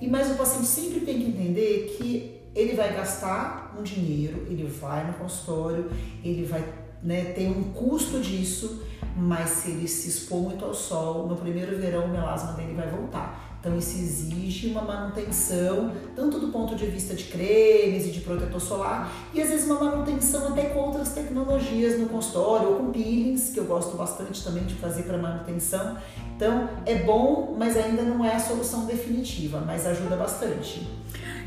e 0.00 0.06
mas 0.06 0.30
o 0.30 0.36
paciente 0.36 0.66
sempre 0.66 1.00
tem 1.00 1.18
que 1.18 1.30
entender 1.30 1.96
que 1.98 2.40
ele 2.54 2.76
vai 2.76 2.94
gastar 2.94 3.74
um 3.76 3.82
dinheiro, 3.82 4.46
ele 4.48 4.68
vai 4.68 5.04
no 5.04 5.14
consultório, 5.14 5.90
ele 6.22 6.44
vai 6.44 6.64
né, 7.02 7.32
ter 7.32 7.48
um 7.48 7.72
custo 7.72 8.20
disso, 8.20 8.84
mas 9.16 9.50
se 9.50 9.72
ele 9.72 9.88
se 9.88 10.08
expor 10.08 10.42
muito 10.42 10.64
ao 10.64 10.72
sol, 10.72 11.26
no 11.26 11.34
primeiro 11.34 11.76
verão 11.76 12.04
o 12.04 12.08
melasma 12.08 12.52
dele 12.52 12.74
vai 12.74 12.88
voltar. 12.88 13.53
Então 13.64 13.78
isso 13.78 13.96
exige 13.96 14.66
uma 14.66 14.82
manutenção, 14.82 15.90
tanto 16.14 16.38
do 16.38 16.48
ponto 16.48 16.76
de 16.76 16.84
vista 16.84 17.14
de 17.14 17.24
cremes 17.24 18.06
e 18.06 18.10
de 18.10 18.20
protetor 18.20 18.60
solar, 18.60 19.10
e 19.32 19.40
às 19.40 19.48
vezes 19.48 19.64
uma 19.64 19.82
manutenção 19.82 20.48
até 20.48 20.64
com 20.64 20.80
outras 20.80 21.14
tecnologias 21.14 21.98
no 21.98 22.06
consultório, 22.06 22.68
ou 22.68 22.76
com 22.76 22.92
peelings, 22.92 23.48
que 23.54 23.58
eu 23.58 23.64
gosto 23.64 23.96
bastante 23.96 24.44
também 24.44 24.64
de 24.64 24.74
fazer 24.74 25.04
para 25.04 25.16
manutenção. 25.16 25.96
Então 26.36 26.68
é 26.84 26.96
bom, 26.96 27.56
mas 27.58 27.74
ainda 27.78 28.02
não 28.02 28.22
é 28.22 28.34
a 28.34 28.38
solução 28.38 28.84
definitiva, 28.84 29.62
mas 29.66 29.86
ajuda 29.86 30.14
bastante. 30.14 30.86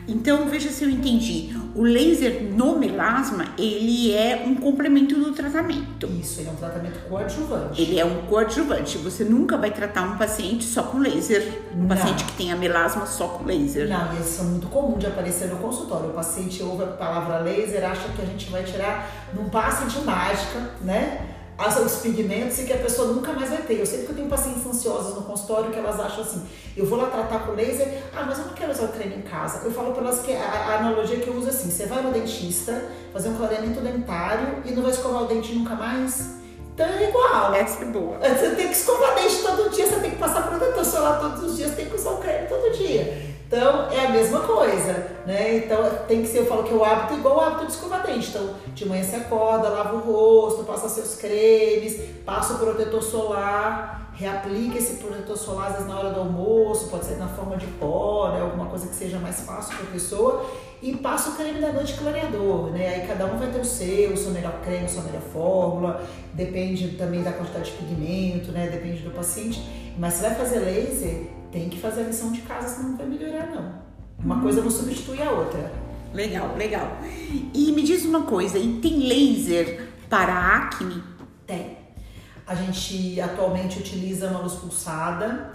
Então, 0.07 0.45
veja 0.47 0.69
se 0.69 0.83
eu 0.83 0.89
entendi. 0.89 1.55
O 1.75 1.83
laser 1.83 2.43
no 2.53 2.79
melasma, 2.79 3.45
ele 3.57 4.13
é 4.13 4.43
um 4.47 4.55
complemento 4.55 5.15
do 5.15 5.33
tratamento. 5.33 6.07
Isso, 6.19 6.39
ele 6.39 6.49
é 6.49 6.51
um 6.51 6.55
tratamento 6.55 6.99
coadjuvante. 7.09 7.81
Ele 7.81 7.99
é 7.99 8.05
um 8.05 8.25
coadjuvante. 8.25 8.97
Você 8.99 9.23
nunca 9.23 9.57
vai 9.57 9.69
tratar 9.69 10.03
um 10.03 10.17
paciente 10.17 10.63
só 10.63 10.83
com 10.83 10.97
laser. 10.99 11.61
Um 11.75 11.81
Não. 11.81 11.87
paciente 11.87 12.23
que 12.23 12.31
tenha 12.33 12.55
melasma 12.55 13.05
só 13.05 13.27
com 13.27 13.43
laser. 13.45 13.89
Não, 13.89 14.19
isso 14.19 14.41
é 14.41 14.43
muito 14.45 14.67
comum 14.67 14.97
de 14.97 15.07
aparecer 15.07 15.49
no 15.49 15.57
consultório. 15.57 16.09
O 16.09 16.13
paciente 16.13 16.63
ouve 16.63 16.83
a 16.83 16.87
palavra 16.87 17.39
laser, 17.39 17.83
acha 17.83 18.07
que 18.15 18.21
a 18.21 18.25
gente 18.25 18.49
vai 18.49 18.63
tirar 18.63 19.29
num 19.33 19.49
passe 19.49 19.85
de 19.85 20.03
mágica, 20.05 20.71
né? 20.81 21.36
Os 21.85 21.95
pigmentos 21.97 22.59
e 22.59 22.63
que 22.63 22.73
a 22.73 22.77
pessoa 22.77 23.13
nunca 23.13 23.33
mais 23.33 23.49
vai 23.49 23.61
ter. 23.63 23.79
Eu 23.79 23.85
sei 23.85 24.03
que 24.03 24.09
eu 24.09 24.15
tenho 24.15 24.29
pacientes 24.29 24.65
ansiosas 24.65 25.15
no 25.15 25.23
consultório 25.23 25.71
que 25.71 25.79
elas 25.79 25.99
acham 25.99 26.21
assim, 26.21 26.45
eu 26.75 26.85
vou 26.85 26.97
lá 26.97 27.07
tratar 27.07 27.39
com 27.39 27.53
laser, 27.53 28.03
ah, 28.15 28.23
mas 28.27 28.37
eu 28.39 28.45
não 28.45 28.53
quero 28.53 28.71
usar 28.71 28.85
o 28.85 28.87
creme 28.89 29.15
em 29.15 29.21
casa. 29.21 29.65
Eu 29.65 29.71
falo 29.71 29.91
para 29.91 30.03
elas 30.03 30.19
que 30.19 30.33
a, 30.33 30.43
a, 30.43 30.77
analogia 30.77 31.17
que 31.17 31.27
eu 31.27 31.35
uso 31.35 31.47
é 31.47 31.49
assim, 31.49 31.71
você 31.71 31.85
vai 31.87 32.03
no 32.03 32.11
dentista, 32.11 32.89
fazer 33.11 33.29
um 33.29 33.35
clareamento 33.35 33.81
dentário 33.81 34.61
e 34.65 34.71
não 34.71 34.83
vai 34.83 34.91
escovar 34.91 35.23
o 35.23 35.25
dente 35.25 35.53
nunca 35.53 35.75
mais? 35.75 36.37
Então 36.73 36.85
é 36.85 37.09
igual. 37.09 37.53
Essa 37.55 37.83
é 37.83 37.85
boa. 37.87 38.19
Você 38.19 38.51
tem 38.51 38.67
que 38.67 38.73
escovar 38.73 39.15
dente 39.15 39.37
todo 39.41 39.69
dia, 39.71 39.87
você 39.87 39.99
tem 39.99 40.11
que 40.11 40.17
passar 40.17 40.47
protetor 40.47 40.85
solar 40.85 41.19
todos 41.19 41.43
os 41.43 41.57
dias, 41.57 41.75
tem 41.75 41.87
que 41.87 41.95
usar 41.95 42.11
o 42.11 42.17
creme 42.17 42.47
todo 42.47 42.71
dia. 42.77 43.36
Então 43.47 43.89
é 43.89 44.05
a 44.05 44.09
mesma 44.09 44.41
coisa, 44.41 45.07
né? 45.25 45.55
Então 45.57 45.89
tem 46.05 46.21
que 46.21 46.27
ser, 46.27 46.39
eu 46.39 46.45
falo 46.45 46.63
que 46.63 46.73
é 46.73 46.75
o 46.75 46.83
hábito 46.83 47.13
igual 47.13 47.37
o 47.37 47.39
hábito 47.39 47.65
de 47.67 47.71
escovar 47.71 48.05
dente. 48.05 48.27
Então 48.27 48.49
de 48.75 48.85
manhã 48.85 49.01
você 49.01 49.15
acorda, 49.15 49.69
lava 49.69 49.95
o 49.95 49.99
rosto, 49.99 50.65
passa 50.65 50.89
seus 50.89 51.15
cremes, 51.15 51.97
passa 52.25 52.55
o 52.55 52.59
protetor 52.59 53.01
solar, 53.01 54.11
reaplica 54.13 54.77
esse 54.77 54.95
protetor 54.95 55.37
solar 55.37 55.67
às 55.67 55.73
vezes 55.73 55.87
na 55.87 55.97
hora 55.97 56.09
do 56.09 56.19
almoço, 56.19 56.89
pode 56.89 57.05
ser 57.05 57.15
na 57.15 57.29
forma 57.29 57.55
de 57.55 57.67
pó, 57.67 58.31
né? 58.33 58.41
Alguma 58.41 58.65
coisa 58.65 58.87
que 58.87 58.95
seja 58.95 59.17
mais 59.17 59.39
fácil 59.39 59.77
para 59.77 59.87
a 59.87 59.91
pessoa. 59.91 60.45
E 60.81 60.95
passa 60.97 61.29
o 61.29 61.35
creme 61.35 61.61
da 61.61 61.71
noite 61.71 61.93
clareador, 61.93 62.71
né? 62.71 62.95
Aí 62.95 63.07
cada 63.07 63.27
um 63.27 63.37
vai 63.37 63.49
ter 63.49 63.59
o 63.59 63.65
seu, 63.65 64.11
o 64.11 64.17
seu 64.17 64.31
melhor 64.31 64.59
creme, 64.61 64.85
a 64.85 64.89
sua 64.89 65.03
melhor 65.03 65.21
fórmula, 65.33 66.03
depende 66.33 66.89
também 66.97 67.23
da 67.23 67.31
quantidade 67.31 67.71
de 67.71 67.77
pigmento, 67.77 68.51
né? 68.51 68.67
Depende 68.67 69.03
do 69.03 69.11
paciente. 69.11 69.65
Mas 69.97 70.15
se 70.15 70.21
vai 70.21 70.35
fazer 70.35 70.59
laser, 70.59 71.36
tem 71.51 71.69
que 71.69 71.79
fazer 71.79 72.01
a 72.01 72.03
lição 72.05 72.31
de 72.31 72.41
casa, 72.41 72.67
senão 72.67 72.89
não 72.89 72.97
vai 72.97 73.07
melhorar, 73.07 73.47
não. 73.47 73.87
Uma 74.23 74.41
coisa 74.41 74.61
não 74.61 74.71
substitui 74.71 75.21
a 75.21 75.31
outra. 75.31 75.71
Legal, 76.13 76.55
legal. 76.55 76.97
E 77.53 77.71
me 77.71 77.83
diz 77.83 78.03
uma 78.05 78.23
coisa, 78.23 78.57
e 78.57 78.79
tem 78.79 79.07
laser 79.07 79.87
para 80.09 80.33
acne? 80.33 81.03
Tem. 81.45 81.77
A 82.45 82.55
gente 82.55 83.19
atualmente 83.19 83.79
utiliza 83.79 84.27
uma 84.29 84.39
luz 84.39 84.53
pulsada, 84.53 85.53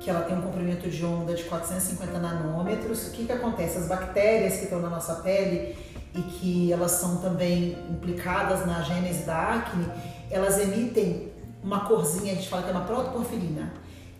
que 0.00 0.10
ela 0.10 0.22
tem 0.22 0.36
um 0.36 0.40
comprimento 0.40 0.88
de 0.88 1.04
onda 1.04 1.34
de 1.34 1.44
450 1.44 2.18
nanômetros. 2.18 3.08
O 3.08 3.10
que, 3.12 3.26
que 3.26 3.32
acontece? 3.32 3.78
As 3.78 3.86
bactérias 3.86 4.56
que 4.56 4.64
estão 4.64 4.80
na 4.80 4.88
nossa 4.88 5.16
pele 5.16 5.76
e 6.14 6.22
que 6.22 6.72
elas 6.72 6.92
são 6.92 7.18
também 7.18 7.76
implicadas 7.90 8.66
na 8.66 8.82
gênese 8.82 9.24
da 9.24 9.54
acne, 9.54 9.86
elas 10.30 10.58
emitem 10.58 11.30
uma 11.62 11.80
corzinha, 11.80 12.32
a 12.32 12.34
gente 12.34 12.48
fala 12.48 12.62
que 12.62 12.68
é 12.70 12.72
uma 12.72 12.84
protoporfirina 12.84 13.72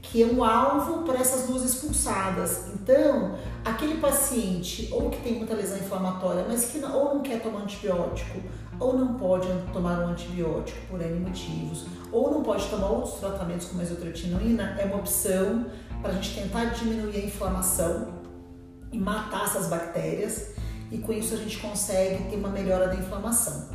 que 0.03 0.23
é 0.23 0.27
um 0.27 0.45
alvo 0.45 1.05
para 1.05 1.19
essas 1.21 1.49
luzes 1.49 1.77
pulsadas. 1.77 2.67
Então, 2.75 3.39
aquele 3.65 3.99
paciente 3.99 4.89
ou 4.93 5.09
que 5.09 5.21
tem 5.23 5.39
muita 5.39 5.55
lesão 5.55 5.79
inflamatória, 5.79 6.45
mas 6.47 6.67
que 6.67 6.79
não, 6.79 6.95
ou 6.95 7.15
não 7.15 7.23
quer 7.23 7.41
tomar 7.41 7.61
antibiótico, 7.61 8.43
ou 8.81 8.99
não 8.99 9.15
pode 9.15 9.47
tomar 9.73 10.01
um 10.01 10.09
antibiótico 10.09 10.79
por 10.89 11.01
N 11.01 11.21
motivos, 11.21 11.87
ou 12.11 12.33
não 12.33 12.43
pode 12.43 12.69
tomar 12.69 12.89
outros 12.89 13.15
tratamentos 13.15 13.69
como 13.69 13.81
isotretinoína, 13.81 14.77
é 14.79 14.85
uma 14.85 14.97
opção 14.97 15.67
para 16.03 16.11
a 16.11 16.15
gente 16.15 16.35
tentar 16.35 16.65
diminuir 16.67 17.17
a 17.17 17.27
inflamação 17.27 18.09
e 18.91 18.99
matar 18.99 19.45
essas 19.45 19.69
bactérias, 19.69 20.51
e 20.91 20.99
com 20.99 21.13
isso 21.13 21.33
a 21.33 21.37
gente 21.37 21.59
consegue 21.59 22.25
ter 22.25 22.37
uma 22.37 22.49
melhora 22.49 22.89
da 22.89 22.97
inflamação. 22.97 23.69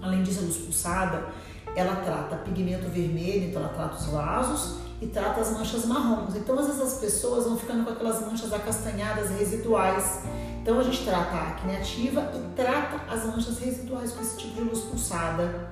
Além 0.00 0.22
disso, 0.22 0.40
a 0.40 0.42
luz 0.44 0.56
pulsada, 0.58 1.26
ela 1.74 1.96
trata 1.96 2.36
pigmento 2.36 2.88
vermelho, 2.88 3.48
então 3.48 3.60
ela 3.60 3.72
trata 3.72 3.96
os 3.96 4.06
vasos, 4.06 4.85
e 5.00 5.06
trata 5.06 5.40
as 5.40 5.50
manchas 5.50 5.84
marrons. 5.84 6.34
Então, 6.34 6.58
às 6.58 6.66
vezes 6.66 6.80
as 6.80 6.94
pessoas 6.94 7.44
vão 7.44 7.56
ficando 7.56 7.84
com 7.84 7.90
aquelas 7.90 8.20
manchas 8.20 8.52
acastanhadas 8.52 9.30
residuais. 9.30 10.22
Então, 10.62 10.78
a 10.78 10.82
gente 10.82 11.04
trata 11.04 11.34
a 11.34 11.48
acne 11.50 11.76
ativa 11.76 12.32
e 12.34 12.56
trata 12.56 13.12
as 13.12 13.24
manchas 13.24 13.58
residuais 13.58 14.12
com 14.12 14.22
esse 14.22 14.36
tipo 14.36 14.54
de 14.54 14.62
luz 14.62 14.80
pulsada. 14.80 15.70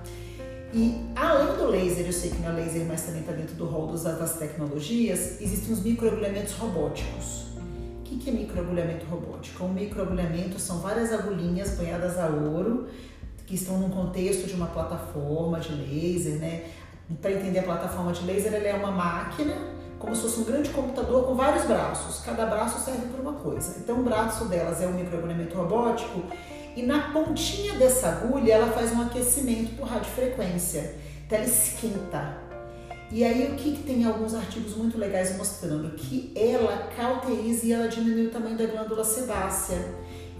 E 0.73 1.01
além 1.15 1.57
do 1.57 1.67
laser, 1.67 2.05
eu 2.05 2.13
sei 2.13 2.31
que 2.31 2.39
não 2.43 2.51
é 2.51 2.53
laser, 2.53 2.85
mas 2.87 3.03
também 3.03 3.21
está 3.21 3.33
dentro 3.33 3.55
do 3.55 3.65
rol 3.65 3.93
das 3.93 4.35
tecnologias, 4.35 5.41
existem 5.41 5.73
os 5.73 5.81
microagulhamentos 5.81 6.55
robóticos. 6.55 7.45
O 8.01 8.03
que 8.03 8.31
é 8.31 8.33
microagulhamento 8.33 9.07
robótico? 9.07 9.65
Um 9.65 9.73
microagulhamento 9.73 10.59
são 10.59 10.79
várias 10.79 11.13
agulhinhas 11.13 11.77
banhadas 11.77 12.19
a 12.19 12.27
ouro 12.29 12.89
que 13.47 13.55
estão 13.55 13.79
num 13.79 13.91
contexto 13.91 14.47
de 14.47 14.55
uma 14.55 14.67
plataforma 14.67 15.61
de 15.61 15.73
laser, 15.73 16.39
né? 16.39 16.65
Para 17.21 17.33
entender 17.33 17.59
a 17.59 17.63
plataforma 17.63 18.13
de 18.13 18.25
laser, 18.25 18.55
ela 18.55 18.67
é 18.67 18.75
uma 18.75 18.91
máquina, 18.91 19.55
como 19.99 20.17
se 20.17 20.23
fosse 20.23 20.41
um 20.41 20.45
grande 20.45 20.71
computador 20.71 21.27
com 21.27 21.35
vários 21.35 21.65
braços. 21.65 22.25
Cada 22.25 22.47
braço 22.47 22.83
serve 22.83 23.07
para 23.09 23.21
uma 23.21 23.35
coisa. 23.35 23.77
Então, 23.79 24.01
o 24.01 24.03
braço 24.03 24.47
delas 24.47 24.81
é 24.81 24.87
um 24.87 24.95
microagulhamento 24.95 25.55
robótico 25.57 26.23
e 26.75 26.83
na 26.83 27.13
pontinha 27.13 27.75
dessa 27.75 28.09
agulha 28.09 28.55
ela 28.55 28.73
faz 28.73 28.93
um 28.93 29.03
aquecimento 29.03 29.77
por 29.77 29.87
radiofrequência. 29.87 30.97
Então, 31.27 31.39
ela 31.39 31.47
esquenta. 31.47 32.39
E 33.11 33.23
aí, 33.23 33.53
o 33.53 33.57
que, 33.57 33.77
que 33.77 33.83
tem 33.83 34.05
alguns 34.05 34.35
artigos 34.35 34.75
muito 34.75 34.99
legais 34.99 35.37
mostrando? 35.37 35.91
Que 35.95 36.33
ela 36.35 36.89
cauteriza 36.97 37.67
e 37.67 37.73
ela 37.73 37.87
diminui 37.87 38.27
o 38.27 38.31
tamanho 38.31 38.57
da 38.57 38.67
glândula 38.67 39.05
sebácea. 39.05 39.79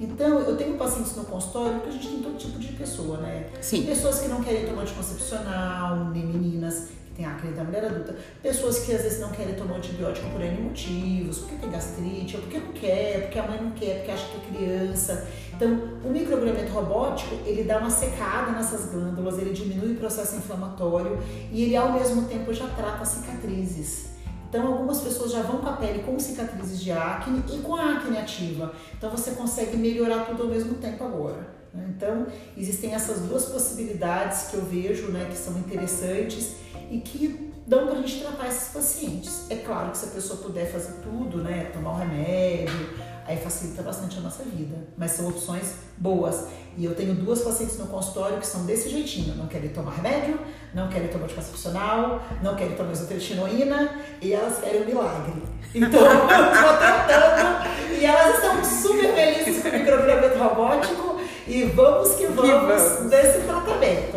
Então, 0.01 0.41
eu 0.41 0.57
tenho 0.57 0.77
pacientes 0.77 1.15
no 1.17 1.25
consultório 1.25 1.81
que 1.81 1.89
a 1.89 1.93
gente 1.93 2.09
tem 2.09 2.23
todo 2.23 2.37
tipo 2.37 2.59
de 2.59 2.69
pessoa, 2.73 3.19
né? 3.19 3.49
Sim. 3.61 3.87
Pessoas 3.87 4.21
que 4.21 4.29
não 4.29 4.43
querem 4.43 4.67
tomar 4.67 4.83
anticoncepcional, 4.83 6.11
nem 6.11 6.27
meninas 6.27 6.89
que 7.07 7.15
têm 7.15 7.25
acne 7.25 7.53
da 7.53 7.63
mulher 7.63 7.85
adulta. 7.85 8.17
Pessoas 8.43 8.81
que 8.81 8.93
às 8.93 9.03
vezes 9.03 9.21
não 9.21 9.31
querem 9.31 9.55
tomar 9.55 9.77
antibiótico 9.77 10.29
por 10.31 10.41
N 10.41 10.63
motivos, 10.63 11.39
porque 11.39 11.57
tem 11.57 11.71
gastrite, 11.71 12.37
ou 12.37 12.43
porque 12.43 12.59
não 12.59 12.73
quer, 12.73 13.23
porque 13.23 13.39
a 13.39 13.47
mãe 13.47 13.63
não 13.63 13.71
quer, 13.71 13.99
porque 13.99 14.11
acha 14.11 14.27
que 14.27 14.37
é 14.37 14.59
criança. 14.59 15.29
Então, 15.55 15.69
o 16.05 16.11
microagulhamento 16.11 16.73
robótico, 16.73 17.37
ele 17.47 17.63
dá 17.63 17.79
uma 17.79 17.91
secada 17.91 18.51
nessas 18.51 18.91
glândulas, 18.91 19.39
ele 19.39 19.53
diminui 19.53 19.93
o 19.93 19.97
processo 19.97 20.37
inflamatório 20.37 21.19
e 21.53 21.63
ele 21.63 21.77
ao 21.77 21.93
mesmo 21.93 22.23
tempo 22.23 22.53
já 22.53 22.67
trata 22.67 23.05
cicatrizes. 23.05 24.14
Então, 24.55 24.69
algumas 24.69 25.01
pessoas 25.01 25.33
já 25.33 25.43
vão 25.43 25.59
com 25.59 25.69
a 25.69 25.73
pele 25.73 26.05
com 26.05 26.17
cicatrizes 26.17 26.81
de 26.81 26.93
acne 26.93 27.43
e 27.53 27.59
com 27.59 27.75
a 27.75 27.97
acne 27.97 28.17
ativa. 28.17 28.73
Então, 28.97 29.11
você 29.11 29.33
consegue 29.33 29.77
melhorar 29.77 30.27
tudo 30.27 30.45
ao 30.45 30.49
mesmo 30.49 30.75
tempo 30.75 31.03
agora. 31.03 31.49
Né? 31.75 31.93
Então, 31.97 32.29
existem 32.57 32.95
essas 32.95 33.19
duas 33.23 33.47
possibilidades 33.47 34.47
que 34.47 34.55
eu 34.55 34.65
vejo 34.65 35.09
né, 35.09 35.27
que 35.29 35.37
são 35.37 35.59
interessantes 35.59 36.55
e 36.89 37.01
que 37.01 37.53
dão 37.67 37.89
para 37.89 37.99
a 37.99 38.01
gente 38.01 38.21
tratar 38.21 38.47
esses 38.47 38.73
pacientes. 38.73 39.51
É 39.51 39.57
claro 39.57 39.91
que 39.91 39.99
se 39.99 40.05
a 40.05 40.11
pessoa 40.11 40.39
puder 40.39 40.71
fazer 40.71 41.01
tudo, 41.03 41.39
né, 41.39 41.73
tomar 41.73 41.95
o 41.95 41.97
remédio, 41.97 42.91
aí 43.27 43.37
facilita 43.37 43.83
bastante 43.83 44.19
a 44.19 44.21
nossa 44.21 44.43
vida. 44.45 44.77
Mas 44.97 45.13
são 45.13 45.29
opções 45.29 45.75
boas. 45.97 46.47
E 46.77 46.85
eu 46.85 46.95
tenho 46.95 47.15
duas 47.15 47.43
pacientes 47.43 47.79
no 47.79 47.87
consultório 47.87 48.39
que 48.39 48.47
são 48.47 48.65
desse 48.67 48.89
jeitinho, 48.89 49.37
não 49.37 49.47
querem 49.47 49.71
tomar 49.71 49.93
remédio, 49.93 50.39
não 50.75 50.89
querem 50.89 51.09
tomar 51.09 51.25
anticoncepcional, 51.25 52.21
não 52.43 52.57
querem 52.57 52.77
tomar 52.77 52.93
isotretinoína 52.93 54.01
e 54.21 54.33
elas 54.33 54.59
querem 54.59 54.83
um 54.83 54.87
milagre. 54.87 55.43
Então 55.75 56.01
eu 56.05 56.27
estou 56.27 56.77
tratando 56.79 57.69
e 57.99 58.05
elas 58.05 58.35
estão 58.37 58.65
super 58.65 59.15
felizes 59.15 59.63
com 59.63 59.69
o 59.69 59.73
microagulhamento 59.73 60.39
robótico 60.39 61.14
e 61.47 61.65
vamos 61.65 62.13
que 62.15 62.27
vamos, 62.27 62.51
vamos. 62.51 63.11
nesse 63.11 63.41
tratamento. 63.41 64.17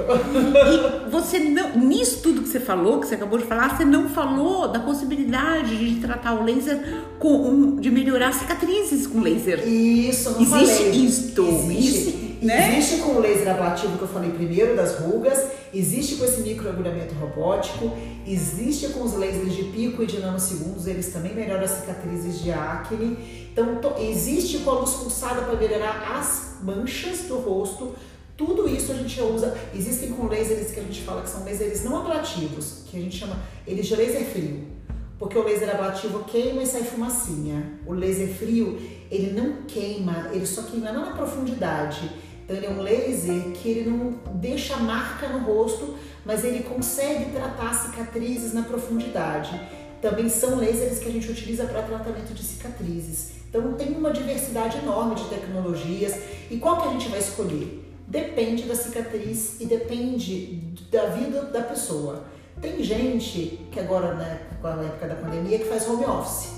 E 1.05 1.10
você 1.10 1.39
não, 1.39 1.77
nisso 1.77 2.22
tudo 2.22 2.41
que 2.41 2.48
você 2.50 2.60
falou, 2.60 3.00
que 3.00 3.07
você 3.07 3.15
acabou 3.15 3.38
de 3.38 3.46
falar, 3.46 3.75
você 3.75 3.84
não 3.86 4.07
falou 4.10 4.67
da 4.67 4.79
possibilidade 4.79 5.77
de 5.77 6.00
tratar 6.00 6.34
o 6.36 6.43
laser 6.43 7.03
com 7.19 7.75
de 7.77 7.91
melhorar 7.91 8.34
cicatrizes 8.34 9.07
com 9.07 9.19
laser. 9.22 9.67
Isso, 9.67 10.31
não 10.31 10.41
Existe 10.41 10.84
falei. 10.84 11.05
isto. 11.05 11.41
Existe. 11.43 12.26
Né? 12.41 12.77
Existe 12.77 13.01
com 13.01 13.13
o 13.13 13.20
laser 13.20 13.50
ablativo 13.50 13.98
que 13.98 14.03
eu 14.03 14.08
falei 14.08 14.29
primeiro 14.32 14.75
das 14.75 15.00
rugas, 15.00 15.48
existe 15.74 16.15
com 16.15 16.25
esse 16.25 16.41
microagulhamento 16.41 17.15
robótico, 17.15 17.91
existe 18.27 18.89
com 18.89 19.03
os 19.03 19.13
lasers 19.13 19.56
de 19.56 19.63
pico 19.63 20.03
e 20.03 20.06
de 20.06 20.20
nanosegundos, 20.20 20.86
eles 20.86 21.12
também 21.12 21.34
melhoram 21.34 21.63
as 21.63 21.72
cicatrizes 21.72 22.41
de 22.41 22.51
acne. 22.51 23.48
Então, 23.51 23.79
existe 24.00 24.60
com 24.60 24.70
a 24.70 24.79
luz 24.79 24.91
pulsada 24.91 25.41
para 25.41 25.56
melhorar 25.56 26.15
as 26.15 26.58
manchas 26.62 27.22
do 27.22 27.38
rosto. 27.38 27.96
Tudo 28.36 28.70
isso 28.70 28.91
a 28.91 28.96
gente 28.96 29.20
usa. 29.20 29.58
Existem 29.74 30.12
com 30.12 30.27
lasers 30.27 30.72
que 30.72 30.79
a 30.79 30.84
gente 30.84 31.01
fala 31.01 31.24
que 31.24 31.29
são 31.29 31.44
lasers 31.44 31.84
não 31.84 31.98
ablativos, 31.98 32.84
que 32.86 32.98
a 32.98 33.00
gente 33.00 33.17
chama 33.17 33.36
eles 33.65 33.88
de 33.88 33.96
laser 33.96 34.25
frio. 34.25 34.77
Porque 35.17 35.36
o 35.36 35.44
laser 35.44 35.74
ablativo 35.74 36.24
queima 36.25 36.62
e 36.62 36.65
sai 36.67 36.84
fumacinha. 36.84 37.79
O 37.88 37.94
laser 37.94 38.27
frio, 38.27 38.79
ele 39.10 39.32
não 39.32 39.63
queima, 39.67 40.29
ele 40.32 40.46
só 40.46 40.62
queima 40.62 40.91
na 40.91 41.13
profundidade. 41.13 42.12
Então 42.48 42.56
ele 42.56 42.66
é 42.66 42.70
um 42.70 42.82
laser 42.82 43.51
que 43.51 43.68
ele 43.68 43.89
não 43.89 44.12
deixa 44.36 44.77
marca 44.77 45.27
no 45.27 45.39
rosto, 45.39 45.98
mas 46.25 46.46
ele 46.46 46.63
consegue 46.63 47.32
tratar 47.32 47.74
cicatrizes 47.74 48.54
na 48.54 48.62
profundidade. 48.62 49.60
Também 50.01 50.30
são 50.30 50.56
lasers 50.58 51.00
que 51.00 51.10
a 51.10 51.12
gente 51.12 51.30
utiliza 51.30 51.66
para 51.66 51.82
tratamento 51.82 52.34
de 52.34 52.42
cicatrizes. 52.42 53.32
Então 53.50 53.74
tem 53.74 53.92
uma 53.92 54.12
diversidade 54.12 54.77
enorme 54.77 55.16
de 55.16 55.25
tecnologias. 55.25 56.16
E 56.50 56.56
qual 56.56 56.82
que 56.82 56.88
a 56.88 56.92
gente 56.92 57.10
vai 57.10 57.20
escolher? 57.20 57.84
Depende 58.08 58.63
da 58.63 58.75
cicatriz 58.75 59.60
e 59.60 59.66
depende 59.66 60.63
da 60.89 61.08
vida 61.08 61.42
da 61.48 61.63
pessoa. 61.63 62.24
Tem 62.62 62.82
gente 62.82 63.60
que 63.70 63.80
agora, 63.82 64.13
né, 64.13 64.39
com 64.62 64.68
a 64.68 64.86
época 64.86 65.06
da 65.06 65.16
pandemia, 65.16 65.60
que 65.60 65.66
faz 65.66 65.86
home 65.86 66.06
office. 66.06 66.57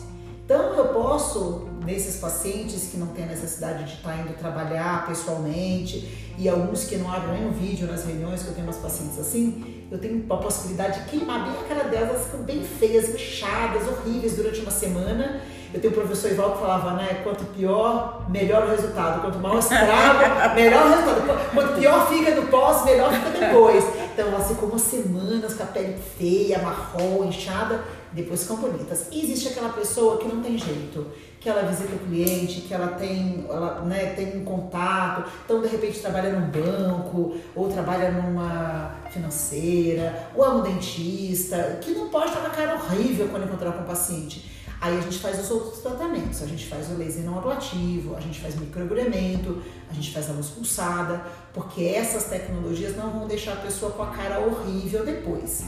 Então 0.49 0.73
eu 0.73 0.85
posso, 0.85 1.67
nesses 1.85 2.19
pacientes 2.19 2.89
que 2.89 2.97
não 2.97 3.05
têm 3.05 3.25
a 3.25 3.27
necessidade 3.27 3.83
de 3.83 3.93
estar 3.93 4.17
indo 4.17 4.35
trabalhar 4.35 5.05
pessoalmente 5.05 6.33
e 6.39 6.49
alguns 6.49 6.85
que 6.85 6.95
não 6.95 7.13
abrem 7.13 7.41
nem 7.41 7.49
um 7.49 7.51
vídeo 7.51 7.85
nas 7.85 8.03
reuniões, 8.03 8.41
que 8.41 8.47
eu 8.47 8.53
tenho 8.55 8.65
umas 8.65 8.77
pacientes 8.77 9.19
assim, 9.19 9.85
eu 9.91 9.99
tenho 9.99 10.25
a 10.27 10.37
possibilidade 10.37 11.03
de 11.03 11.09
queimar 11.11 11.43
bem 11.43 11.53
a 11.53 11.63
cara 11.67 11.87
delas, 11.87 12.09
elas 12.09 12.25
ficam 12.25 12.41
bem 12.41 12.63
feias, 12.63 13.09
inchadas, 13.09 13.87
horríveis 13.87 14.37
durante 14.37 14.59
uma 14.61 14.71
semana 14.71 15.39
eu 15.71 15.79
tenho 15.79 15.93
o 15.93 15.95
professor 15.95 16.31
Ival 16.31 16.53
que 16.53 16.61
falava, 16.61 16.93
né? 16.93 17.21
Quanto 17.23 17.45
pior, 17.45 18.25
melhor 18.27 18.63
o 18.65 18.71
resultado. 18.71 19.21
Quanto 19.21 19.37
mal 19.37 19.59
estrago, 19.59 20.19
melhor 20.55 20.87
o 20.87 20.89
resultado. 20.89 21.51
Quanto 21.53 21.79
pior 21.79 22.09
fica 22.09 22.31
no 22.31 22.47
pós, 22.47 22.85
melhor 22.85 23.13
fica 23.13 23.29
depois. 23.29 23.83
Então 24.11 24.29
elas 24.29 24.47
ficam 24.47 24.67
umas 24.67 24.81
semanas 24.81 25.53
com 25.53 25.61
a 25.61 25.67
pele 25.67 25.95
feia, 26.17 26.59
marrom, 26.59 27.25
inchada, 27.25 27.83
depois 28.13 28.41
ficam 28.41 28.57
bonitas. 28.57 29.07
E 29.11 29.23
existe 29.23 29.49
aquela 29.49 29.69
pessoa 29.69 30.17
que 30.17 30.27
não 30.27 30.41
tem 30.41 30.57
jeito, 30.57 31.07
que 31.39 31.47
ela 31.47 31.63
visita 31.63 31.95
o 31.95 31.99
cliente, 31.99 32.61
que 32.61 32.73
ela 32.73 32.89
tem, 32.89 33.45
ela, 33.49 33.81
né, 33.81 34.13
tem 34.13 34.37
um 34.37 34.43
contato, 34.43 35.29
então 35.45 35.61
de 35.61 35.67
repente 35.67 35.99
trabalha 35.99 36.33
num 36.33 36.47
banco, 36.47 37.37
ou 37.55 37.69
trabalha 37.69 38.11
numa 38.11 38.95
financeira, 39.09 40.29
ou 40.35 40.45
é 40.45 40.49
um 40.49 40.61
dentista, 40.61 41.79
que 41.81 41.91
não 41.91 42.09
pode 42.09 42.27
estar 42.27 42.41
com 42.41 42.47
a 42.47 42.49
cara 42.49 42.75
horrível 42.75 43.29
quando 43.29 43.45
encontrar 43.45 43.71
com 43.71 43.83
o 43.83 43.85
paciente. 43.85 44.59
Aí 44.81 44.97
a 44.97 45.01
gente 45.01 45.19
faz 45.19 45.37
os 45.39 45.51
outros 45.51 45.81
tratamentos, 45.81 46.41
a 46.41 46.45
gente 46.45 46.65
faz 46.67 46.89
o 46.89 46.97
laser 46.97 47.23
não 47.23 47.37
ablativo, 47.37 48.15
a 48.15 48.21
gente 48.21 48.39
faz 48.39 48.55
microagulhamento, 48.55 49.61
a 49.89 49.93
gente 49.93 50.11
faz 50.13 50.29
a 50.29 50.33
luz 50.33 50.47
pulsada, 50.47 51.21
porque 51.53 51.83
essas 51.83 52.25
tecnologias 52.25 52.95
não 52.95 53.11
vão 53.11 53.27
deixar 53.27 53.53
a 53.53 53.57
pessoa 53.57 53.91
com 53.91 54.03
a 54.03 54.07
cara 54.07 54.39
horrível 54.39 55.05
depois. 55.05 55.65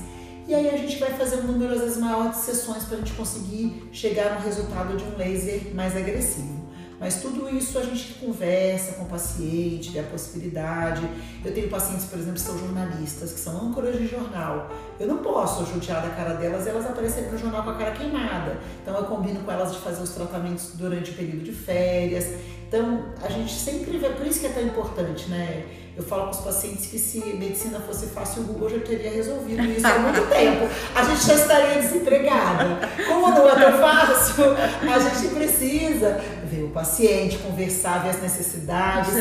E 0.48 0.54
aí 0.54 0.70
a 0.70 0.78
gente 0.78 0.98
vai 0.98 1.12
fazer 1.12 1.38
um 1.38 1.44
número 1.44 1.74
às 1.74 2.36
sessões 2.38 2.84
para 2.84 2.98
a 2.98 3.00
gente 3.00 3.14
conseguir 3.14 3.90
chegar 3.92 4.36
no 4.36 4.46
resultado 4.46 4.98
de 4.98 5.04
um 5.04 5.18
laser 5.18 5.74
mais 5.74 5.96
agressivo. 5.96 6.62
Mas 7.02 7.20
tudo 7.20 7.50
isso 7.50 7.80
a 7.80 7.84
gente 7.84 8.14
conversa 8.14 8.94
com 8.94 9.06
o 9.06 9.08
paciente, 9.08 9.90
vê 9.90 10.02
a 10.02 10.04
possibilidade. 10.04 11.02
Eu 11.44 11.52
tenho 11.52 11.68
pacientes, 11.68 12.06
por 12.06 12.20
exemplo, 12.20 12.36
que 12.36 12.42
são 12.42 12.60
jornalistas, 12.60 13.34
que 13.34 13.40
são 13.40 13.70
âncoras 13.70 13.98
de 13.98 14.06
jornal. 14.06 14.70
Eu 15.00 15.08
não 15.08 15.18
posso 15.18 15.66
judiar 15.66 16.04
da 16.04 16.10
cara 16.10 16.36
delas 16.36 16.68
e 16.68 16.70
elas 16.70 16.86
aparecerem 16.86 17.32
no 17.32 17.40
jornal 17.40 17.64
com 17.64 17.72
a 17.72 17.76
cara 17.76 17.92
queimada. 17.94 18.56
Então 18.84 18.96
eu 18.96 19.06
combino 19.06 19.40
com 19.40 19.52
elas 19.52 19.72
de 19.72 19.80
fazer 19.80 20.04
os 20.04 20.12
tratamentos 20.12 20.74
durante 20.76 21.10
o 21.10 21.14
período 21.16 21.44
de 21.44 21.52
férias. 21.52 22.36
Então 22.68 23.06
a 23.24 23.30
gente 23.30 23.52
sempre 23.52 23.98
vê, 23.98 24.10
por 24.10 24.28
isso 24.28 24.40
que 24.40 24.46
é 24.46 24.50
tão 24.50 24.64
importante, 24.64 25.28
né? 25.28 25.66
Eu 25.96 26.04
falo 26.04 26.26
com 26.26 26.32
os 26.32 26.40
pacientes 26.40 26.86
que 26.86 26.98
se 26.98 27.20
medicina 27.36 27.80
fosse 27.80 28.08
fácil, 28.08 28.44
o 28.44 28.46
Google 28.46 28.70
já 28.70 28.80
teria 28.80 29.12
resolvido 29.12 29.64
isso 29.64 29.86
há 29.86 30.00
muito 30.00 30.28
tempo. 30.30 30.68
A 30.96 31.04
gente 31.04 31.26
já 31.26 31.36
estaria 31.36 31.82
desempregada. 31.82 32.88
Como 33.08 33.30
não 33.30 33.50
é 33.50 33.56
tão 33.56 33.78
fácil, 33.80 34.46
a 34.56 35.00
gente 35.00 35.34
precisa 35.34 36.22
ver 36.46 36.64
o 36.64 36.70
paciente, 36.70 37.38
conversar, 37.40 38.04
ver 38.04 38.10
as 38.12 38.22
necessidades. 38.22 39.14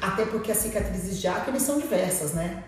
Até 0.00 0.26
porque 0.26 0.52
as 0.52 0.58
cicatrizes 0.58 1.18
de 1.18 1.26
acne 1.26 1.58
são 1.58 1.78
diversas, 1.78 2.32
né? 2.32 2.62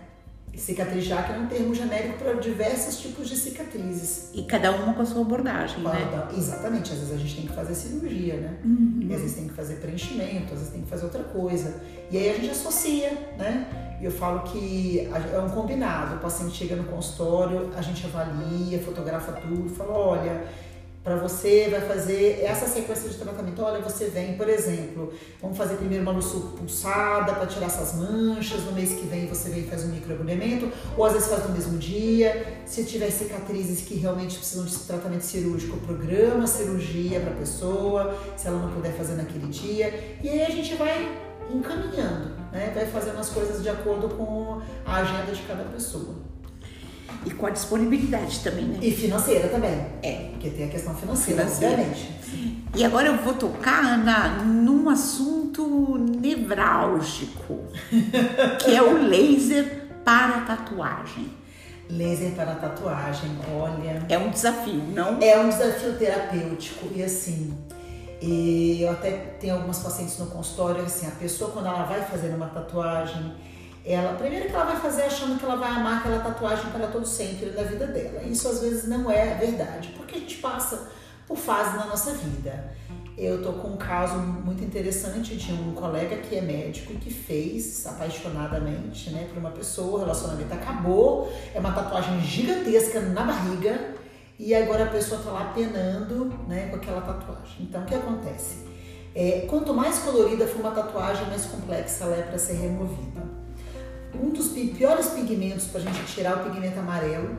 Cicatriz 0.57 1.05
de 1.05 1.13
acne 1.13 1.37
é 1.37 1.39
um 1.39 1.47
termo 1.47 1.73
genérico 1.73 2.17
para 2.19 2.33
diversos 2.33 2.99
tipos 2.99 3.29
de 3.29 3.35
cicatrizes. 3.35 4.29
E 4.33 4.43
cada 4.43 4.71
uma 4.71 4.93
com 4.93 5.01
a 5.01 5.05
sua 5.05 5.21
abordagem, 5.21 5.83
cada, 5.83 6.25
né? 6.25 6.27
Exatamente. 6.37 6.91
Às 6.91 6.99
vezes 6.99 7.13
a 7.13 7.17
gente 7.17 7.35
tem 7.35 7.47
que 7.47 7.53
fazer 7.53 7.73
cirurgia, 7.73 8.35
né? 8.35 8.57
Uhum. 8.63 8.99
E 9.01 9.13
às 9.13 9.21
vezes 9.21 9.35
tem 9.35 9.47
que 9.47 9.53
fazer 9.53 9.75
preenchimento, 9.75 10.53
às 10.53 10.59
vezes 10.59 10.69
tem 10.69 10.81
que 10.81 10.89
fazer 10.89 11.05
outra 11.05 11.23
coisa. 11.23 11.81
E 12.11 12.17
aí 12.17 12.29
a 12.29 12.33
gente 12.33 12.51
associa, 12.51 13.11
né? 13.37 13.97
E 14.01 14.05
eu 14.05 14.11
falo 14.11 14.41
que 14.41 15.09
é 15.33 15.39
um 15.39 15.49
combinado. 15.49 16.15
O 16.15 16.19
paciente 16.19 16.55
chega 16.55 16.75
no 16.75 16.83
consultório, 16.83 17.71
a 17.75 17.81
gente 17.81 18.05
avalia, 18.05 18.79
fotografa 18.79 19.33
tudo, 19.33 19.69
fala, 19.69 19.93
olha 19.93 20.43
para 21.03 21.15
você 21.15 21.67
vai 21.69 21.81
fazer 21.81 22.41
essa 22.43 22.67
sequência 22.67 23.09
de 23.09 23.17
tratamento. 23.17 23.61
Olha, 23.61 23.81
você 23.81 24.05
vem, 24.05 24.37
por 24.37 24.47
exemplo, 24.47 25.11
vamos 25.41 25.57
fazer 25.57 25.75
primeiro 25.75 26.03
uma 26.03 26.11
luz 26.11 26.27
pulsada 26.27 27.33
para 27.33 27.47
tirar 27.47 27.65
essas 27.65 27.95
manchas. 27.95 28.63
No 28.63 28.71
mês 28.71 28.93
que 28.93 29.07
vem 29.07 29.27
você 29.27 29.49
vem 29.49 29.61
e 29.61 29.67
faz 29.67 29.83
um 29.83 29.87
microagulhamento, 29.87 30.71
ou 30.95 31.03
às 31.03 31.13
vezes 31.13 31.27
faz 31.27 31.43
no 31.47 31.53
mesmo 31.53 31.77
dia. 31.79 32.61
Se 32.65 32.83
tiver 32.83 33.09
cicatrizes 33.09 33.81
que 33.81 33.95
realmente 33.95 34.37
precisam 34.37 34.65
de 34.65 34.77
tratamento 34.79 35.23
cirúrgico, 35.23 35.77
programa 35.77 36.45
cirurgia 36.45 37.19
para 37.19 37.31
a 37.31 37.35
pessoa, 37.35 38.15
se 38.37 38.47
ela 38.47 38.59
não 38.59 38.71
puder 38.71 38.93
fazer 38.93 39.15
naquele 39.15 39.47
dia. 39.47 40.17
E 40.21 40.29
aí 40.29 40.43
a 40.43 40.49
gente 40.49 40.75
vai 40.75 41.19
encaminhando, 41.49 42.35
né? 42.51 42.71
Vai 42.75 42.85
fazendo 42.85 43.19
as 43.19 43.29
coisas 43.29 43.63
de 43.63 43.69
acordo 43.69 44.07
com 44.09 44.61
a 44.85 44.97
agenda 44.97 45.31
de 45.31 45.41
cada 45.43 45.63
pessoa. 45.63 46.30
E 47.25 47.31
com 47.31 47.45
a 47.45 47.49
disponibilidade 47.49 48.39
também, 48.39 48.65
né? 48.65 48.79
E 48.81 48.91
financeira 48.91 49.47
também. 49.49 49.71
É. 50.01 50.29
Porque 50.31 50.49
tem 50.49 50.65
a 50.65 50.69
questão 50.69 50.95
financeira, 50.95 51.43
financeira. 51.43 51.73
obviamente. 51.73 52.21
E 52.75 52.83
agora 52.83 53.07
eu 53.07 53.17
vou 53.17 53.33
tocar, 53.33 53.83
Ana, 53.83 54.43
num 54.43 54.89
assunto 54.89 55.97
nevrálgico, 55.97 57.59
que 58.63 58.75
é 58.75 58.81
o 58.81 59.07
laser 59.07 59.89
para 60.03 60.41
tatuagem. 60.41 61.29
Laser 61.89 62.31
para 62.31 62.55
tatuagem, 62.55 63.29
olha. 63.53 64.05
É 64.07 64.17
um 64.17 64.29
desafio, 64.29 64.81
não? 64.93 65.21
É 65.21 65.37
um 65.37 65.49
desafio 65.49 65.97
terapêutico. 65.97 66.87
E 66.95 67.03
assim, 67.03 67.53
eu 68.21 68.89
até 68.91 69.11
tenho 69.39 69.55
algumas 69.55 69.79
pacientes 69.79 70.17
no 70.19 70.27
consultório, 70.27 70.83
assim, 70.83 71.07
a 71.07 71.11
pessoa 71.11 71.51
quando 71.51 71.65
ela 71.65 71.83
vai 71.83 72.01
fazer 72.03 72.29
uma 72.29 72.47
tatuagem, 72.47 73.33
ela, 73.83 74.13
primeiro 74.13 74.47
que 74.47 74.53
ela 74.53 74.65
vai 74.65 74.79
fazer 74.79 75.03
achando 75.03 75.39
que 75.39 75.45
ela 75.45 75.55
vai 75.55 75.71
amar 75.71 75.99
aquela 75.99 76.19
tatuagem 76.19 76.71
para 76.71 76.87
todo 76.87 77.05
sempre 77.05 77.49
da 77.49 77.63
vida 77.63 77.87
dela. 77.87 78.21
Isso 78.23 78.47
às 78.47 78.61
vezes 78.61 78.87
não 78.87 79.09
é 79.09 79.35
verdade, 79.35 79.89
porque 79.97 80.15
a 80.15 80.19
gente 80.19 80.37
passa 80.37 80.89
por 81.27 81.37
fases 81.37 81.75
na 81.75 81.85
nossa 81.85 82.11
vida. 82.13 82.75
Eu 83.17 83.41
tô 83.43 83.53
com 83.53 83.69
um 83.69 83.77
caso 83.77 84.15
muito 84.15 84.63
interessante 84.63 85.35
de 85.35 85.51
um 85.53 85.73
colega 85.73 86.17
que 86.17 86.35
é 86.35 86.41
médico 86.41 86.93
que 86.95 87.11
fez 87.11 87.85
apaixonadamente, 87.85 89.09
né, 89.09 89.27
por 89.29 89.37
uma 89.37 89.51
pessoa, 89.51 89.97
o 89.97 89.99
relacionamento 89.99 90.53
acabou, 90.53 91.31
é 91.53 91.59
uma 91.59 91.71
tatuagem 91.71 92.21
gigantesca 92.21 92.99
na 93.01 93.23
barriga 93.23 93.95
e 94.39 94.55
agora 94.55 94.85
a 94.85 94.87
pessoa 94.87 95.21
tá 95.21 95.29
lá 95.29 95.51
penando, 95.53 96.33
né, 96.47 96.67
com 96.69 96.77
aquela 96.77 97.01
tatuagem. 97.01 97.57
Então 97.61 97.81
o 97.81 97.85
que 97.85 97.95
acontece? 97.95 98.65
É, 99.13 99.45
quanto 99.49 99.73
mais 99.73 99.99
colorida 99.99 100.47
for 100.47 100.61
uma 100.61 100.71
tatuagem, 100.71 101.27
mais 101.27 101.45
complexa 101.45 102.05
ela 102.05 102.15
é 102.15 102.21
para 102.21 102.39
ser 102.39 102.53
removida 102.53 103.10
um 104.19 104.29
dos 104.29 104.49
piores 104.49 105.07
pigmentos 105.07 105.65
para 105.65 105.81
a 105.81 105.83
gente 105.83 106.05
tirar 106.13 106.37
o 106.37 106.49
pigmento 106.49 106.79
amarelo, 106.79 107.29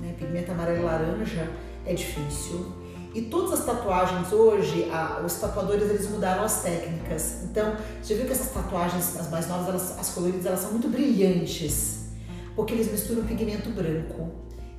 né? 0.00 0.14
Pigmento 0.18 0.50
amarelo 0.52 0.84
laranja 0.84 1.48
é 1.86 1.94
difícil. 1.94 2.80
E 3.12 3.22
todas 3.22 3.58
as 3.58 3.66
tatuagens 3.66 4.32
hoje, 4.32 4.88
a, 4.90 5.20
os 5.24 5.34
tatuadores 5.34 5.90
eles 5.90 6.08
mudaram 6.08 6.44
as 6.44 6.62
técnicas. 6.62 7.42
Então, 7.44 7.76
você 8.00 8.14
viu 8.14 8.26
que 8.26 8.32
essas 8.32 8.52
tatuagens, 8.52 9.16
as 9.18 9.28
mais 9.30 9.48
novas, 9.48 9.68
elas, 9.68 9.98
as 9.98 10.10
coloridas, 10.10 10.46
elas 10.46 10.60
são 10.60 10.70
muito 10.70 10.88
brilhantes, 10.88 12.06
porque 12.54 12.72
eles 12.72 12.90
misturam 12.90 13.24
pigmento 13.24 13.68
branco. 13.70 14.30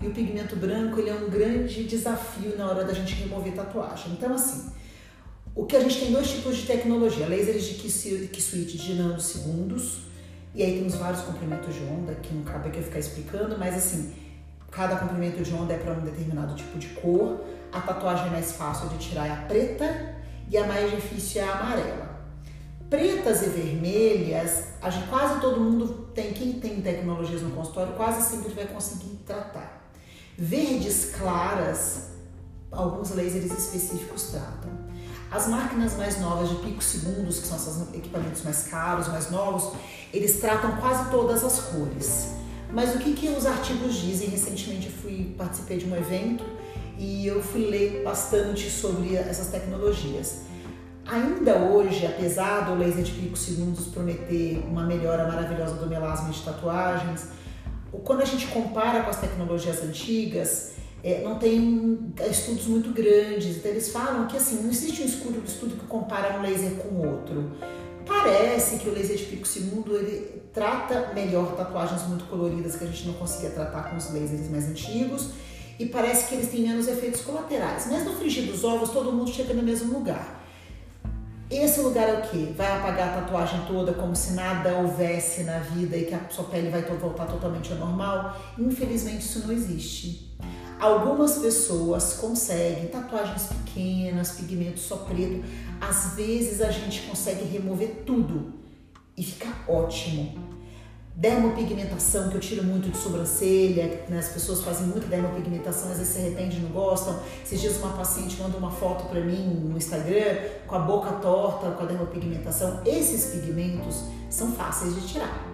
E 0.01 0.07
o 0.07 0.11
pigmento 0.11 0.55
branco 0.55 0.99
ele 0.99 1.09
é 1.09 1.13
um 1.13 1.29
grande 1.29 1.83
desafio 1.83 2.57
na 2.57 2.67
hora 2.67 2.85
da 2.85 2.93
gente 2.93 3.13
remover 3.15 3.53
tatuagem. 3.53 4.13
Então, 4.13 4.33
assim, 4.33 4.71
o 5.53 5.65
que 5.65 5.75
a 5.75 5.81
gente 5.81 5.99
tem 5.99 6.11
dois 6.11 6.29
tipos 6.31 6.55
de 6.57 6.65
tecnologia: 6.65 7.27
lasers 7.27 7.65
de 7.65 7.73
Kisuit 8.29 8.77
de 8.77 8.93
nanosegundos, 8.93 10.03
e 10.53 10.63
aí 10.63 10.77
temos 10.77 10.95
vários 10.95 11.21
comprimentos 11.21 11.73
de 11.73 11.83
onda, 11.83 12.13
que 12.15 12.33
não 12.33 12.43
cabe 12.43 12.67
aqui 12.67 12.79
eu 12.79 12.83
ficar 12.83 12.99
explicando, 12.99 13.57
mas 13.57 13.73
assim, 13.75 14.13
cada 14.69 14.97
comprimento 14.97 15.41
de 15.41 15.53
onda 15.53 15.73
é 15.73 15.77
para 15.77 15.93
um 15.93 16.01
determinado 16.01 16.55
tipo 16.55 16.77
de 16.77 16.87
cor. 16.89 17.41
A 17.71 17.79
tatuagem 17.79 18.29
mais 18.29 18.51
fácil 18.51 18.89
de 18.89 18.97
tirar 18.97 19.27
é 19.27 19.31
a 19.31 19.35
preta 19.47 20.15
e 20.49 20.57
a 20.57 20.67
mais 20.67 20.91
difícil 20.91 21.41
é 21.41 21.45
a 21.45 21.53
amarela. 21.53 22.11
Pretas 22.89 23.43
e 23.43 23.45
vermelhas, 23.45 24.65
quase 25.09 25.39
todo 25.39 25.61
mundo 25.61 26.09
tem, 26.13 26.33
quem 26.33 26.59
tem 26.59 26.81
tecnologias 26.81 27.41
no 27.41 27.51
consultório, 27.51 27.93
quase 27.93 28.29
sempre 28.29 28.53
vai 28.53 28.67
conseguir 28.67 29.15
tratar. 29.25 29.89
Verdes 30.37 31.15
claras, 31.17 32.09
alguns 32.69 33.11
lasers 33.11 33.45
específicos 33.45 34.31
tratam. 34.31 34.80
As 35.31 35.47
máquinas 35.47 35.95
mais 35.95 36.19
novas 36.19 36.49
de 36.49 36.55
picosegundos, 36.55 37.39
que 37.39 37.47
são 37.47 37.55
esses 37.55 37.93
equipamentos 37.93 38.43
mais 38.43 38.67
caros, 38.67 39.07
mais 39.07 39.31
novos, 39.31 39.71
eles 40.13 40.41
tratam 40.41 40.75
quase 40.75 41.09
todas 41.09 41.41
as 41.41 41.57
cores. 41.57 42.33
Mas 42.69 42.93
o 42.95 42.99
que, 42.99 43.13
que 43.13 43.29
os 43.29 43.45
artigos 43.45 43.95
dizem? 43.95 44.27
Recentemente 44.27 44.87
eu 44.87 44.91
fui 44.91 45.33
participei 45.37 45.77
de 45.77 45.85
um 45.85 45.95
evento 45.95 46.43
e 46.97 47.25
eu 47.25 47.41
fui 47.41 47.65
ler 47.65 48.03
bastante 48.03 48.69
sobre 48.69 49.15
essas 49.15 49.47
tecnologias. 49.47 50.41
Ainda 51.07 51.55
hoje, 51.55 52.05
apesar 52.05 52.65
do 52.65 52.75
laser 52.75 53.03
de 53.03 53.13
picosegundos 53.13 53.87
prometer 53.87 54.61
uma 54.69 54.85
melhora 54.85 55.25
maravilhosa 55.27 55.75
do 55.75 55.87
melasma 55.87 56.29
de 56.29 56.41
tatuagens, 56.41 57.27
quando 58.03 58.21
a 58.21 58.25
gente 58.25 58.47
compara 58.47 59.03
com 59.03 59.09
as 59.09 59.19
tecnologias 59.19 59.81
antigas, 59.81 60.70
é, 61.03 61.21
não 61.23 61.39
tem 61.39 62.13
estudos 62.29 62.67
muito 62.67 62.91
grandes. 62.91 63.57
Então 63.57 63.71
eles 63.71 63.89
falam 63.89 64.27
que 64.27 64.37
assim, 64.37 64.61
não 64.61 64.69
existe 64.69 65.01
um 65.01 65.05
estudo, 65.05 65.43
estudo 65.45 65.75
que 65.75 65.85
compara 65.85 66.37
um 66.37 66.41
laser 66.41 66.71
com 66.73 67.07
outro. 67.07 67.51
Parece 68.05 68.77
que 68.77 68.89
o 68.89 68.93
laser 68.93 69.17
de 69.17 69.25
pico 69.25 69.47
segundo 69.47 69.95
ele 69.95 70.41
trata 70.53 71.11
melhor 71.13 71.55
tatuagens 71.55 72.03
muito 72.07 72.25
coloridas 72.25 72.75
que 72.75 72.83
a 72.83 72.87
gente 72.87 73.07
não 73.07 73.13
conseguia 73.13 73.51
tratar 73.51 73.89
com 73.89 73.97
os 73.97 74.13
lasers 74.13 74.49
mais 74.49 74.67
antigos 74.67 75.29
e 75.79 75.85
parece 75.85 76.27
que 76.27 76.35
eles 76.35 76.49
têm 76.49 76.61
menos 76.61 76.87
efeitos 76.87 77.21
colaterais. 77.21 77.87
Mas 77.89 78.03
no 78.05 78.13
frigir 78.13 78.51
dos 78.51 78.63
ovos 78.63 78.89
todo 78.89 79.11
mundo 79.11 79.31
chega 79.31 79.53
no 79.53 79.63
mesmo 79.63 79.93
lugar. 79.93 80.39
Esse 81.49 81.81
lugar 81.81 82.07
é 82.07 82.13
o 82.13 82.21
que? 82.21 82.53
Vai 82.55 82.71
apagar 82.77 83.09
a 83.09 83.21
tatuagem 83.21 83.65
toda 83.67 83.91
como 83.93 84.15
se 84.15 84.33
nada 84.33 84.77
houvesse 84.77 85.43
na 85.43 85.59
vida 85.59 85.97
e 85.97 86.05
que 86.05 86.13
a 86.13 86.21
sua 86.29 86.45
pele 86.45 86.69
vai 86.69 86.81
voltar 86.81 87.25
totalmente 87.25 87.73
ao 87.73 87.77
normal? 87.77 88.39
Infelizmente 88.57 89.19
isso 89.19 89.45
não 89.45 89.51
existe. 89.51 90.31
Algumas 90.81 91.37
pessoas 91.37 92.13
conseguem 92.13 92.87
tatuagens 92.87 93.43
pequenas, 93.43 94.31
pigmento 94.31 94.79
só 94.79 94.95
preto. 94.97 95.45
Às 95.79 96.15
vezes 96.15 96.59
a 96.59 96.71
gente 96.71 97.03
consegue 97.03 97.45
remover 97.45 98.01
tudo 98.03 98.51
e 99.15 99.21
fica 99.23 99.47
ótimo. 99.67 100.33
Dermopigmentação, 101.15 102.29
que 102.29 102.35
eu 102.35 102.41
tiro 102.41 102.63
muito 102.63 102.89
de 102.89 102.97
sobrancelha, 102.97 104.05
né? 104.09 104.17
as 104.17 104.29
pessoas 104.29 104.63
fazem 104.63 104.87
muita 104.87 105.05
dermopigmentação, 105.05 105.91
às 105.91 105.99
vezes 105.99 106.15
se 106.15 106.19
arrependem 106.19 106.61
não 106.61 106.71
gostam. 106.71 107.19
Esses 107.43 107.61
dias 107.61 107.77
uma 107.77 107.93
paciente 107.93 108.41
mandou 108.41 108.57
uma 108.57 108.71
foto 108.71 109.07
para 109.07 109.21
mim 109.21 109.67
no 109.69 109.77
Instagram 109.77 110.49
com 110.65 110.75
a 110.75 110.79
boca 110.79 111.11
torta, 111.17 111.69
com 111.69 111.83
a 111.83 111.85
dermopigmentação. 111.85 112.81
Esses 112.87 113.35
pigmentos 113.35 114.05
são 114.31 114.51
fáceis 114.53 114.95
de 114.95 115.07
tirar 115.07 115.50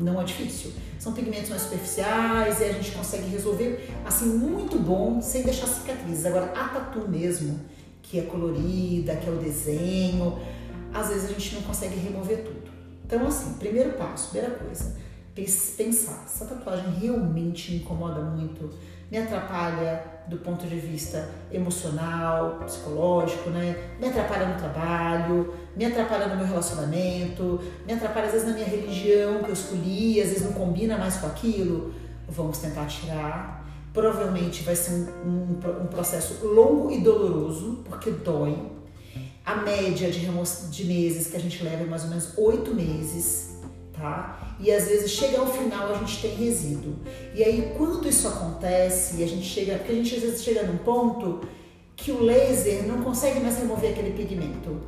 não 0.00 0.20
é 0.20 0.24
difícil. 0.24 0.72
São 0.98 1.12
pigmentos 1.12 1.50
mais 1.50 1.62
superficiais 1.62 2.60
e 2.60 2.64
a 2.64 2.72
gente 2.72 2.92
consegue 2.92 3.28
resolver 3.28 3.90
assim 4.04 4.26
muito 4.26 4.78
bom 4.78 5.20
sem 5.20 5.42
deixar 5.42 5.66
cicatrizes. 5.66 6.26
Agora, 6.26 6.52
a 6.52 6.68
tatu 6.68 7.08
mesmo, 7.08 7.60
que 8.02 8.18
é 8.18 8.22
colorida, 8.22 9.16
que 9.16 9.28
é 9.28 9.32
o 9.32 9.36
desenho, 9.36 10.38
às 10.92 11.08
vezes 11.08 11.30
a 11.30 11.32
gente 11.32 11.54
não 11.54 11.62
consegue 11.62 11.96
remover 11.96 12.44
tudo. 12.44 12.70
Então, 13.04 13.26
assim, 13.26 13.54
primeiro 13.54 13.92
passo, 13.94 14.30
primeira 14.30 14.54
coisa, 14.54 14.96
pensar, 15.34 16.24
essa 16.26 16.44
tatuagem 16.44 16.92
realmente 17.00 17.72
me 17.72 17.78
incomoda 17.78 18.20
muito, 18.20 18.70
me 19.10 19.18
atrapalha 19.18 20.19
do 20.30 20.38
ponto 20.38 20.64
de 20.64 20.76
vista 20.76 21.28
emocional, 21.50 22.60
psicológico, 22.64 23.50
né? 23.50 23.76
Me 23.98 24.08
atrapalha 24.08 24.46
no 24.46 24.58
trabalho, 24.58 25.52
me 25.76 25.84
atrapalha 25.84 26.28
no 26.28 26.36
meu 26.36 26.46
relacionamento, 26.46 27.60
me 27.84 27.92
atrapalha 27.92 28.26
às 28.26 28.32
vezes 28.32 28.46
na 28.46 28.54
minha 28.54 28.66
religião 28.66 29.42
que 29.42 29.48
eu 29.48 29.52
escolhi, 29.52 30.22
às 30.22 30.28
vezes 30.28 30.44
não 30.44 30.52
combina 30.52 30.96
mais 30.96 31.16
com 31.16 31.26
aquilo. 31.26 31.92
Vamos 32.28 32.58
tentar 32.58 32.86
tirar. 32.86 33.68
Provavelmente 33.92 34.62
vai 34.62 34.76
ser 34.76 34.92
um, 34.92 35.28
um, 35.28 35.82
um 35.82 35.86
processo 35.88 36.46
longo 36.46 36.92
e 36.92 37.00
doloroso, 37.00 37.82
porque 37.84 38.12
dói. 38.12 38.56
A 39.44 39.56
média 39.56 40.12
de, 40.12 40.20
de 40.70 40.84
meses 40.84 41.26
que 41.26 41.36
a 41.36 41.40
gente 41.40 41.60
leva 41.64 41.82
é 41.82 41.86
mais 41.86 42.04
ou 42.04 42.10
menos 42.10 42.38
oito 42.38 42.72
meses, 42.72 43.49
tá? 44.00 44.38
E 44.58 44.70
às 44.70 44.88
vezes 44.88 45.10
chega 45.10 45.38
ao 45.38 45.46
final 45.46 45.90
a 45.90 45.94
gente 45.94 46.22
tem 46.22 46.34
resíduo. 46.34 46.96
E 47.34 47.44
aí 47.44 47.74
quando 47.76 48.08
isso 48.08 48.26
acontece, 48.26 49.22
a 49.22 49.26
gente 49.26 49.44
chega, 49.44 49.76
porque 49.76 49.92
a 49.92 49.94
gente 49.94 50.14
às 50.14 50.22
vezes 50.22 50.42
chega 50.42 50.62
num 50.62 50.78
ponto 50.78 51.40
que 51.94 52.10
o 52.10 52.22
laser 52.22 52.86
não 52.86 53.02
consegue 53.02 53.40
mais 53.40 53.58
remover 53.58 53.90
aquele 53.90 54.12
pigmento. 54.12 54.80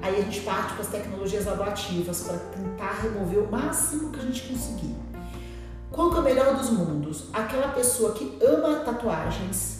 Aí 0.00 0.16
a 0.16 0.22
gente 0.22 0.40
parte 0.40 0.72
para 0.74 0.82
as 0.82 0.88
tecnologias 0.88 1.46
ablativas 1.46 2.22
para 2.22 2.38
tentar 2.38 3.00
remover 3.02 3.40
o 3.40 3.50
máximo 3.50 4.10
que 4.10 4.20
a 4.20 4.22
gente 4.22 4.42
conseguir. 4.42 4.94
Qual 5.90 6.10
que 6.10 6.16
é 6.16 6.20
o 6.20 6.22
melhor 6.22 6.56
dos 6.56 6.70
mundos? 6.70 7.24
Aquela 7.32 7.68
pessoa 7.68 8.12
que 8.12 8.38
ama 8.42 8.80
tatuagens, 8.80 9.75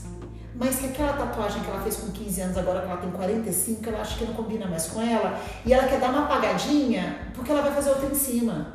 mas 0.58 0.76
que 0.76 0.86
aquela 0.86 1.12
tatuagem 1.12 1.62
que 1.62 1.70
ela 1.70 1.80
fez 1.80 1.96
com 1.96 2.10
15 2.10 2.40
anos, 2.40 2.56
agora 2.56 2.80
que 2.80 2.86
ela 2.86 2.96
tem 2.96 3.10
45, 3.10 3.88
ela 3.88 4.00
acha 4.00 4.18
que 4.18 4.24
não 4.24 4.34
combina 4.34 4.66
mais 4.66 4.86
com 4.86 5.00
ela, 5.00 5.38
e 5.64 5.72
ela 5.72 5.86
quer 5.86 6.00
dar 6.00 6.10
uma 6.10 6.24
apagadinha 6.24 7.30
porque 7.34 7.50
ela 7.50 7.62
vai 7.62 7.72
fazer 7.72 7.90
outra 7.90 8.06
em 8.06 8.14
cima. 8.14 8.74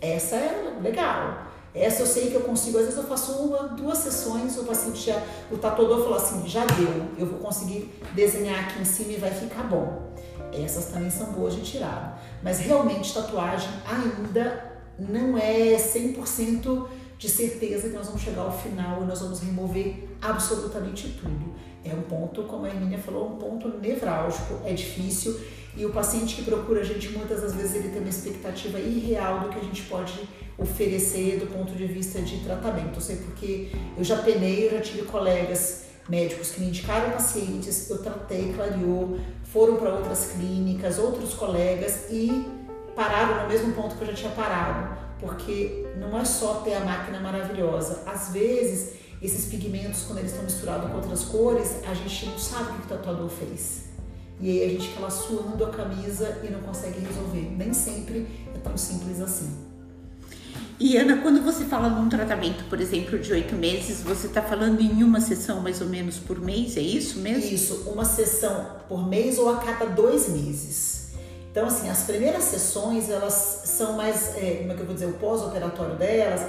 Essa 0.00 0.36
é 0.36 0.74
legal. 0.82 1.52
Essa 1.74 2.02
eu 2.02 2.06
sei 2.06 2.28
que 2.28 2.34
eu 2.34 2.42
consigo, 2.42 2.76
às 2.76 2.84
vezes 2.84 2.98
eu 2.98 3.06
faço 3.06 3.32
uma, 3.32 3.68
duas 3.68 3.98
sessões, 3.98 4.58
o 4.58 4.64
paciente 4.64 5.06
já, 5.06 5.22
o 5.50 5.56
tatuador 5.56 6.02
falou 6.02 6.16
assim, 6.16 6.46
já 6.46 6.66
deu, 6.66 7.06
eu 7.18 7.26
vou 7.26 7.38
conseguir 7.38 7.98
desenhar 8.12 8.64
aqui 8.64 8.82
em 8.82 8.84
cima 8.84 9.12
e 9.12 9.16
vai 9.16 9.30
ficar 9.30 9.62
bom. 9.62 10.12
Essas 10.52 10.86
também 10.86 11.08
são 11.08 11.28
boas 11.28 11.54
de 11.54 11.62
tirar. 11.62 12.20
Mas 12.42 12.58
realmente 12.58 13.14
tatuagem 13.14 13.70
ainda 13.86 14.72
não 14.98 15.38
é 15.38 15.76
100% 15.76 16.86
de 17.22 17.28
certeza 17.28 17.88
que 17.88 17.94
nós 17.94 18.06
vamos 18.06 18.20
chegar 18.20 18.42
ao 18.42 18.58
final 18.58 19.04
e 19.04 19.06
nós 19.06 19.20
vamos 19.20 19.38
remover 19.38 20.08
absolutamente 20.20 21.08
tudo. 21.20 21.54
É 21.84 21.94
um 21.94 22.02
ponto, 22.02 22.42
como 22.42 22.66
a 22.66 22.68
Emília 22.68 22.98
falou, 22.98 23.34
um 23.34 23.36
ponto 23.36 23.68
nevrálgico, 23.78 24.58
é 24.64 24.72
difícil 24.72 25.40
e 25.76 25.86
o 25.86 25.90
paciente 25.90 26.34
que 26.34 26.42
procura 26.42 26.80
a 26.80 26.84
gente 26.84 27.10
muitas 27.10 27.40
das 27.40 27.54
vezes 27.54 27.76
ele 27.76 27.90
tem 27.90 28.00
uma 28.00 28.10
expectativa 28.10 28.76
irreal 28.80 29.38
do 29.38 29.50
que 29.50 29.60
a 29.60 29.62
gente 29.62 29.82
pode 29.82 30.28
oferecer 30.58 31.38
do 31.38 31.46
ponto 31.46 31.72
de 31.74 31.86
vista 31.86 32.20
de 32.20 32.38
tratamento. 32.40 32.96
Eu 32.96 33.00
sei 33.00 33.16
porque 33.16 33.70
eu 33.96 34.02
já 34.02 34.16
penei, 34.16 34.66
eu 34.66 34.72
já 34.72 34.80
tive 34.80 35.02
colegas 35.02 35.84
médicos 36.08 36.50
que 36.50 36.60
me 36.60 36.66
indicaram 36.66 37.12
pacientes, 37.12 37.88
eu 37.88 38.02
tratei, 38.02 38.52
clareou, 38.52 39.20
foram 39.44 39.76
para 39.76 39.94
outras 39.94 40.32
clínicas, 40.32 40.98
outros 40.98 41.34
colegas 41.34 42.06
e 42.10 42.50
pararam 42.96 43.44
no 43.44 43.48
mesmo 43.48 43.72
ponto 43.74 43.94
que 43.94 44.02
eu 44.02 44.08
já 44.08 44.12
tinha 44.12 44.32
parado, 44.32 45.01
porque 45.22 45.86
não 45.98 46.18
é 46.18 46.24
só 46.24 46.54
ter 46.64 46.74
a 46.74 46.80
máquina 46.80 47.20
maravilhosa, 47.20 48.02
às 48.04 48.30
vezes 48.32 48.94
esses 49.22 49.44
pigmentos, 49.46 50.02
quando 50.02 50.18
eles 50.18 50.32
estão 50.32 50.44
misturados 50.44 50.90
com 50.90 50.96
outras 50.96 51.22
cores, 51.22 51.76
a 51.88 51.94
gente 51.94 52.26
não 52.26 52.36
sabe 52.36 52.72
o 52.72 52.74
que 52.74 52.86
o 52.86 52.88
tatuador 52.88 53.28
fez. 53.28 53.84
E 54.40 54.50
aí 54.50 54.64
a 54.64 54.68
gente 54.70 54.88
fica 54.88 55.00
lá 55.00 55.10
suando 55.10 55.64
a 55.64 55.70
camisa 55.70 56.40
e 56.42 56.50
não 56.50 56.60
consegue 56.60 56.98
resolver. 56.98 57.54
Nem 57.56 57.72
sempre 57.72 58.26
é 58.52 58.58
tão 58.58 58.76
simples 58.76 59.20
assim. 59.20 59.48
E 60.80 60.96
Ana, 60.96 61.18
quando 61.18 61.40
você 61.40 61.64
fala 61.66 61.88
num 61.88 62.08
tratamento, 62.08 62.64
por 62.64 62.80
exemplo, 62.80 63.16
de 63.16 63.32
oito 63.32 63.54
meses, 63.54 64.02
você 64.02 64.26
está 64.26 64.42
falando 64.42 64.80
em 64.80 65.04
uma 65.04 65.20
sessão 65.20 65.60
mais 65.60 65.80
ou 65.80 65.86
menos 65.86 66.18
por 66.18 66.40
mês, 66.40 66.76
é 66.76 66.80
isso 66.80 67.20
mesmo? 67.20 67.48
Isso, 67.48 67.88
uma 67.88 68.04
sessão 68.04 68.78
por 68.88 69.06
mês 69.06 69.38
ou 69.38 69.48
a 69.48 69.58
cada 69.58 69.86
dois 69.86 70.28
meses. 70.28 71.01
Então, 71.52 71.66
assim, 71.66 71.90
as 71.90 72.04
primeiras 72.04 72.44
sessões, 72.44 73.10
elas 73.10 73.34
são 73.66 73.92
mais, 73.92 74.34
é, 74.38 74.56
como 74.60 74.72
é 74.72 74.74
que 74.74 74.80
eu 74.80 74.86
vou 74.86 74.94
dizer, 74.94 75.06
o 75.06 75.12
pós-operatório 75.12 75.96
delas 75.96 76.46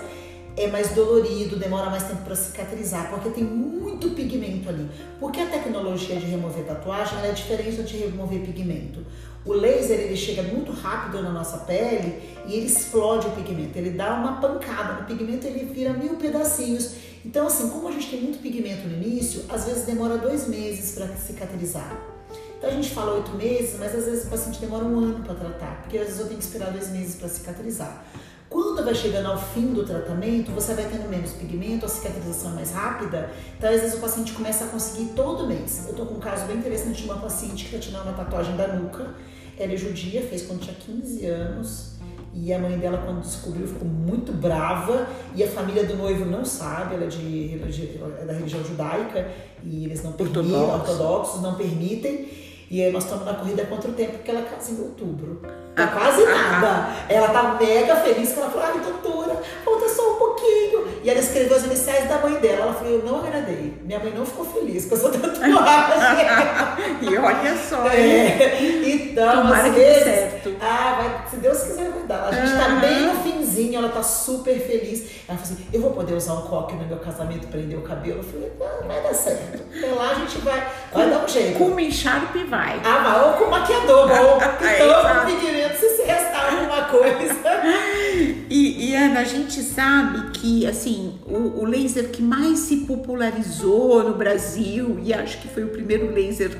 é 0.55 0.67
mais 0.67 0.91
dolorido, 0.91 1.57
demora 1.57 1.89
mais 1.89 2.03
tempo 2.03 2.21
para 2.23 2.35
cicatrizar, 2.35 3.09
porque 3.09 3.29
tem 3.29 3.43
muito 3.43 4.11
pigmento 4.11 4.69
ali. 4.69 4.89
Porque 5.19 5.41
a 5.41 5.47
tecnologia 5.47 6.15
de 6.15 6.25
remover 6.25 6.63
tatuagem 6.63 7.19
é 7.21 7.31
diferente 7.33 7.83
de 7.83 7.97
remover 7.97 8.45
pigmento. 8.45 9.05
O 9.45 9.51
laser 9.51 9.99
ele 9.99 10.15
chega 10.15 10.41
muito 10.41 10.71
rápido 10.71 11.21
na 11.21 11.31
nossa 11.31 11.57
pele 11.57 12.21
e 12.47 12.53
ele 12.53 12.67
explode 12.67 13.27
o 13.27 13.31
pigmento. 13.31 13.77
Ele 13.77 13.89
dá 13.89 14.13
uma 14.13 14.39
pancada 14.39 15.01
no 15.01 15.05
pigmento, 15.05 15.45
ele 15.45 15.65
vira 15.65 15.91
mil 15.91 16.15
pedacinhos 16.15 16.95
Então, 17.25 17.47
assim, 17.47 17.69
como 17.69 17.89
a 17.89 17.91
gente 17.91 18.09
tem 18.09 18.21
muito 18.21 18.39
pigmento 18.39 18.87
no 18.87 18.93
início, 19.03 19.43
às 19.49 19.65
vezes 19.65 19.85
demora 19.85 20.17
dois 20.17 20.47
meses 20.47 20.95
para 20.95 21.07
cicatrizar. 21.17 22.12
Então 22.63 22.71
a 22.71 22.75
gente 22.75 22.91
fala 22.91 23.15
oito 23.15 23.31
meses, 23.31 23.77
mas 23.77 23.93
às 23.93 24.05
vezes 24.05 24.23
o 24.25 24.29
paciente 24.29 24.61
demora 24.61 24.85
um 24.85 24.97
ano 24.97 25.21
para 25.21 25.35
tratar, 25.35 25.81
porque 25.81 25.97
às 25.97 26.05
vezes 26.05 26.21
eu 26.21 26.27
tenho 26.27 26.39
que 26.39 26.45
esperar 26.45 26.71
dois 26.71 26.89
meses 26.91 27.15
para 27.15 27.27
cicatrizar. 27.27 28.05
Quando 28.49 28.85
vai 28.85 28.95
chegando 28.95 29.25
ao 29.25 29.37
fim 29.37 29.73
do 29.73 29.83
tratamento, 29.83 30.49
você 30.49 30.73
vai 30.73 30.85
tendo 30.85 31.09
menos 31.09 31.31
pigmento, 31.31 31.85
a 31.85 31.89
cicatrização 31.89 32.51
é 32.51 32.55
mais 32.55 32.71
rápida, 32.71 33.29
então 33.57 33.69
às 33.69 33.81
vezes 33.81 33.97
o 33.97 33.99
paciente 33.99 34.31
começa 34.31 34.63
a 34.63 34.67
conseguir 34.69 35.07
todo 35.07 35.45
mês. 35.45 35.87
Eu 35.89 35.93
tô 35.93 36.05
com 36.05 36.13
um 36.13 36.19
caso 36.21 36.45
bem 36.45 36.55
interessante 36.55 37.01
de 37.01 37.03
uma 37.03 37.17
paciente 37.17 37.65
que 37.65 37.75
está 37.75 37.79
tirando 37.79 38.03
uma 38.03 38.13
tatuagem 38.13 38.55
da 38.55 38.69
nuca, 38.69 39.13
ela 39.59 39.73
é 39.73 39.75
judia, 39.75 40.21
fez 40.21 40.43
quando 40.43 40.61
tinha 40.61 40.73
15 40.73 41.25
anos, 41.25 41.93
e 42.33 42.51
a 42.51 42.57
mãe 42.57 42.77
dela, 42.79 42.97
quando 43.05 43.21
descobriu, 43.21 43.67
ficou 43.67 43.87
muito 43.87 44.31
brava. 44.31 45.07
E 45.35 45.43
a 45.43 45.47
família 45.47 45.85
do 45.85 45.95
noivo 45.95 46.25
não 46.25 46.43
sabe, 46.43 46.95
ela 46.95 47.03
é, 47.03 47.07
de, 47.07 47.61
é 48.19 48.25
da 48.25 48.33
religião 48.33 48.65
judaica 48.65 49.29
e 49.63 49.85
eles 49.85 50.03
não 50.03 50.13
permitem, 50.13 50.51
ortodoxos 50.51 51.43
não 51.43 51.53
permitem. 51.53 52.42
E 52.69 52.83
aí 52.83 52.91
nós 52.91 53.03
estamos 53.03 53.25
na 53.25 53.33
corrida 53.33 53.65
contra 53.65 53.89
o 53.89 53.93
tempo, 53.93 54.13
porque 54.13 54.31
ela 54.31 54.41
casa 54.41 54.71
em 54.71 54.79
outubro. 54.81 55.41
Tá 55.75 55.87
quase 55.87 56.23
nada. 56.23 56.89
Ela 57.09 57.29
tá 57.29 57.57
mega 57.59 57.95
feliz 57.97 58.31
que 58.31 58.39
ela 58.39 58.49
falou, 58.49 58.67
ai, 58.67 58.79
doutora, 58.79 59.41
falta 59.65 59.89
só 59.89 60.13
um 60.13 60.15
pouquinho. 60.17 60.87
E 61.03 61.09
ela 61.09 61.19
escreveu 61.19 61.57
as 61.57 61.63
iniciais 61.63 62.07
da 62.07 62.19
mãe 62.19 62.33
dela. 62.35 62.61
Ela 62.63 62.73
falou, 62.73 62.93
eu 62.93 63.03
não 63.03 63.19
agradei. 63.19 63.73
Minha 63.83 63.99
mãe 63.99 64.13
não 64.15 64.25
ficou 64.25 64.45
feliz 64.45 64.85
com 64.85 64.95
essa 64.95 65.09
tatuagem. 65.17 66.25
e 67.09 67.17
olha 67.17 67.57
só. 67.57 67.87
É. 67.87 68.59
Então, 68.85 69.41
Tomara 69.43 69.67
às 69.67 69.73
vezes, 69.73 70.03
certo. 70.03 70.55
ah, 70.61 70.95
vai, 71.01 71.29
se 71.29 71.37
Deus 71.37 71.59
quiser 71.63 71.89
vai 71.89 72.03
dar. 72.03 72.27
A 72.27 72.31
gente 72.31 72.55
tá 72.55 72.69
bem 72.79 73.01
no 73.01 73.22
ela 73.75 73.89
tá 73.89 74.03
super 74.03 74.59
feliz. 74.59 75.09
Ela 75.27 75.37
falou 75.37 75.53
assim, 75.53 75.65
eu 75.71 75.81
vou 75.81 75.91
poder 75.91 76.13
usar 76.13 76.33
um 76.33 76.41
coque 76.41 76.75
no 76.75 76.85
meu 76.85 76.97
casamento, 76.97 77.47
prender 77.47 77.77
o 77.77 77.81
cabelo. 77.81 78.19
Eu 78.19 78.23
falei, 78.23 78.51
ah, 78.61 78.87
vai 78.87 79.03
dar 79.03 79.13
certo. 79.13 79.63
Até 79.75 79.87
lá 79.87 80.11
a 80.11 80.15
gente 80.15 80.37
vai, 80.39 80.71
vai 80.93 81.09
dar 81.09 81.23
um 81.23 81.27
jeito. 81.27 81.57
Com 81.57 81.91
Sharp 81.91 82.35
vai. 82.49 82.81
Ah, 82.83 83.01
mas 83.03 83.27
ou 83.27 83.33
com 83.33 83.51
maquiador 83.51 84.07
bom. 84.07 84.39
Então, 84.73 85.19
com 85.19 85.25
pigmento, 85.25 85.79
se 85.79 85.89
se 85.89 86.03
restar 86.03 86.53
alguma 86.53 86.83
coisa. 86.85 87.35
E, 88.49 88.89
e, 88.89 88.95
Ana, 88.95 89.21
a 89.21 89.23
gente 89.23 89.61
sabe 89.61 90.31
que 90.31 90.65
assim 90.65 91.19
o, 91.25 91.61
o, 91.61 91.65
laser 91.65 92.09
que 92.09 92.21
mais 92.21 92.59
se 92.59 92.77
popularizou 92.77 94.03
no 94.03 94.15
Brasil 94.15 94.99
e 95.03 95.13
acho 95.13 95.39
que 95.41 95.47
foi 95.47 95.63
o 95.63 95.69
primeiro 95.69 96.11
laser 96.13 96.51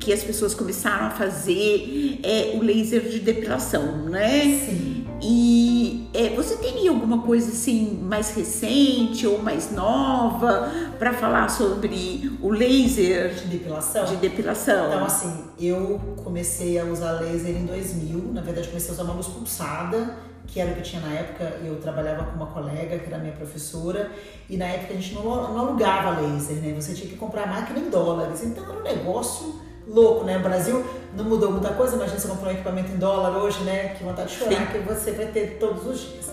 que 0.00 0.12
as 0.12 0.22
pessoas 0.22 0.54
começaram 0.54 1.06
a 1.06 1.10
fazer 1.10 2.20
é 2.22 2.52
o 2.54 2.62
laser 2.62 3.02
de 3.02 3.18
depilação, 3.18 4.04
né? 4.04 4.40
Sim. 4.40 4.91
E 5.22 6.08
é, 6.12 6.30
você 6.30 6.56
teria 6.56 6.90
alguma 6.90 7.22
coisa 7.22 7.52
assim 7.52 8.00
mais 8.02 8.34
recente 8.34 9.24
ou 9.24 9.40
mais 9.40 9.70
nova 9.70 10.68
para 10.98 11.12
falar 11.12 11.48
sobre 11.48 12.36
o 12.42 12.50
laser 12.50 13.34
De 13.34 13.46
depilação? 13.46 14.04
de 14.04 14.16
depilação? 14.16 14.88
Então, 14.88 15.04
assim, 15.04 15.44
eu 15.60 16.00
comecei 16.24 16.78
a 16.78 16.84
usar 16.84 17.20
laser 17.20 17.56
em 17.56 17.64
2000. 17.64 18.32
Na 18.32 18.40
verdade, 18.40 18.66
comecei 18.66 18.90
a 18.90 18.94
usar 18.94 19.04
uma 19.04 19.14
luz 19.14 19.28
pulsada, 19.28 20.16
que 20.46 20.58
era 20.58 20.72
o 20.72 20.74
que 20.74 20.80
eu 20.80 20.84
tinha 20.84 21.00
na 21.00 21.12
época. 21.12 21.44
Eu 21.64 21.76
trabalhava 21.76 22.24
com 22.24 22.34
uma 22.34 22.46
colega, 22.46 22.98
que 22.98 23.06
era 23.06 23.18
minha 23.18 23.32
professora, 23.32 24.10
e 24.50 24.56
na 24.56 24.66
época 24.66 24.94
a 24.94 24.96
gente 24.96 25.14
não, 25.14 25.22
não 25.22 25.58
alugava 25.58 26.20
laser, 26.20 26.56
né? 26.56 26.74
Você 26.74 26.94
tinha 26.94 27.08
que 27.08 27.16
comprar 27.16 27.44
a 27.44 27.46
máquina 27.46 27.78
em 27.78 27.88
dólares. 27.88 28.42
Então, 28.42 28.64
era 28.64 28.72
um 28.76 28.82
negócio 28.82 29.60
louco, 29.86 30.24
né? 30.24 30.38
O 30.38 30.42
Brasil 30.42 30.84
não 31.16 31.24
mudou 31.24 31.50
muita 31.50 31.70
coisa, 31.70 31.96
imagina 31.96 32.18
você 32.18 32.28
comprar 32.28 32.48
um 32.48 32.52
equipamento 32.52 32.92
em 32.92 32.96
dólar 32.96 33.36
hoje, 33.36 33.62
né? 33.64 33.94
Que 33.96 34.04
vontade 34.04 34.30
de 34.30 34.38
chorar 34.38 34.72
Sim. 34.72 34.72
que 34.72 34.78
você 34.78 35.12
vai 35.12 35.26
ter 35.26 35.58
todos 35.58 35.86
os 35.86 36.00
dias. 36.00 36.32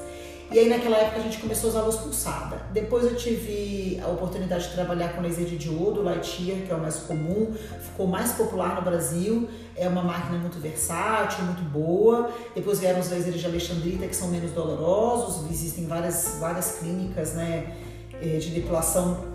E 0.51 0.57
aí 0.57 0.67
naquela 0.67 0.97
época 0.97 1.19
a 1.19 1.21
gente 1.21 1.37
começou 1.37 1.69
a 1.69 1.73
usar 1.73 1.81
luz 1.83 1.95
pulsada. 1.97 2.59
Depois 2.73 3.03
eu 3.03 3.15
tive 3.15 4.01
a 4.03 4.07
oportunidade 4.07 4.67
de 4.67 4.73
trabalhar 4.73 5.09
com 5.09 5.21
laser 5.21 5.45
de 5.45 5.57
diodo, 5.57 6.01
Lightyear, 6.01 6.61
que 6.61 6.71
é 6.71 6.75
o 6.75 6.79
mais 6.79 6.95
comum, 6.95 7.53
ficou 7.79 8.07
mais 8.07 8.31
popular 8.31 8.75
no 8.75 8.81
Brasil. 8.81 9.47
É 9.75 9.87
uma 9.87 10.01
máquina 10.01 10.39
muito 10.39 10.59
versátil, 10.59 11.45
muito 11.45 11.61
boa. 11.61 12.31
Depois 12.55 12.79
vieram 12.79 12.99
os 12.99 13.11
lasers 13.11 13.39
de 13.39 13.45
Alexandrita, 13.45 14.07
que 14.07 14.15
são 14.15 14.29
menos 14.29 14.51
dolorosos. 14.51 15.49
Existem 15.51 15.85
várias, 15.85 16.37
várias 16.39 16.79
clínicas 16.79 17.35
né, 17.35 17.75
eh, 18.19 18.37
de 18.39 18.49
depilação 18.49 19.28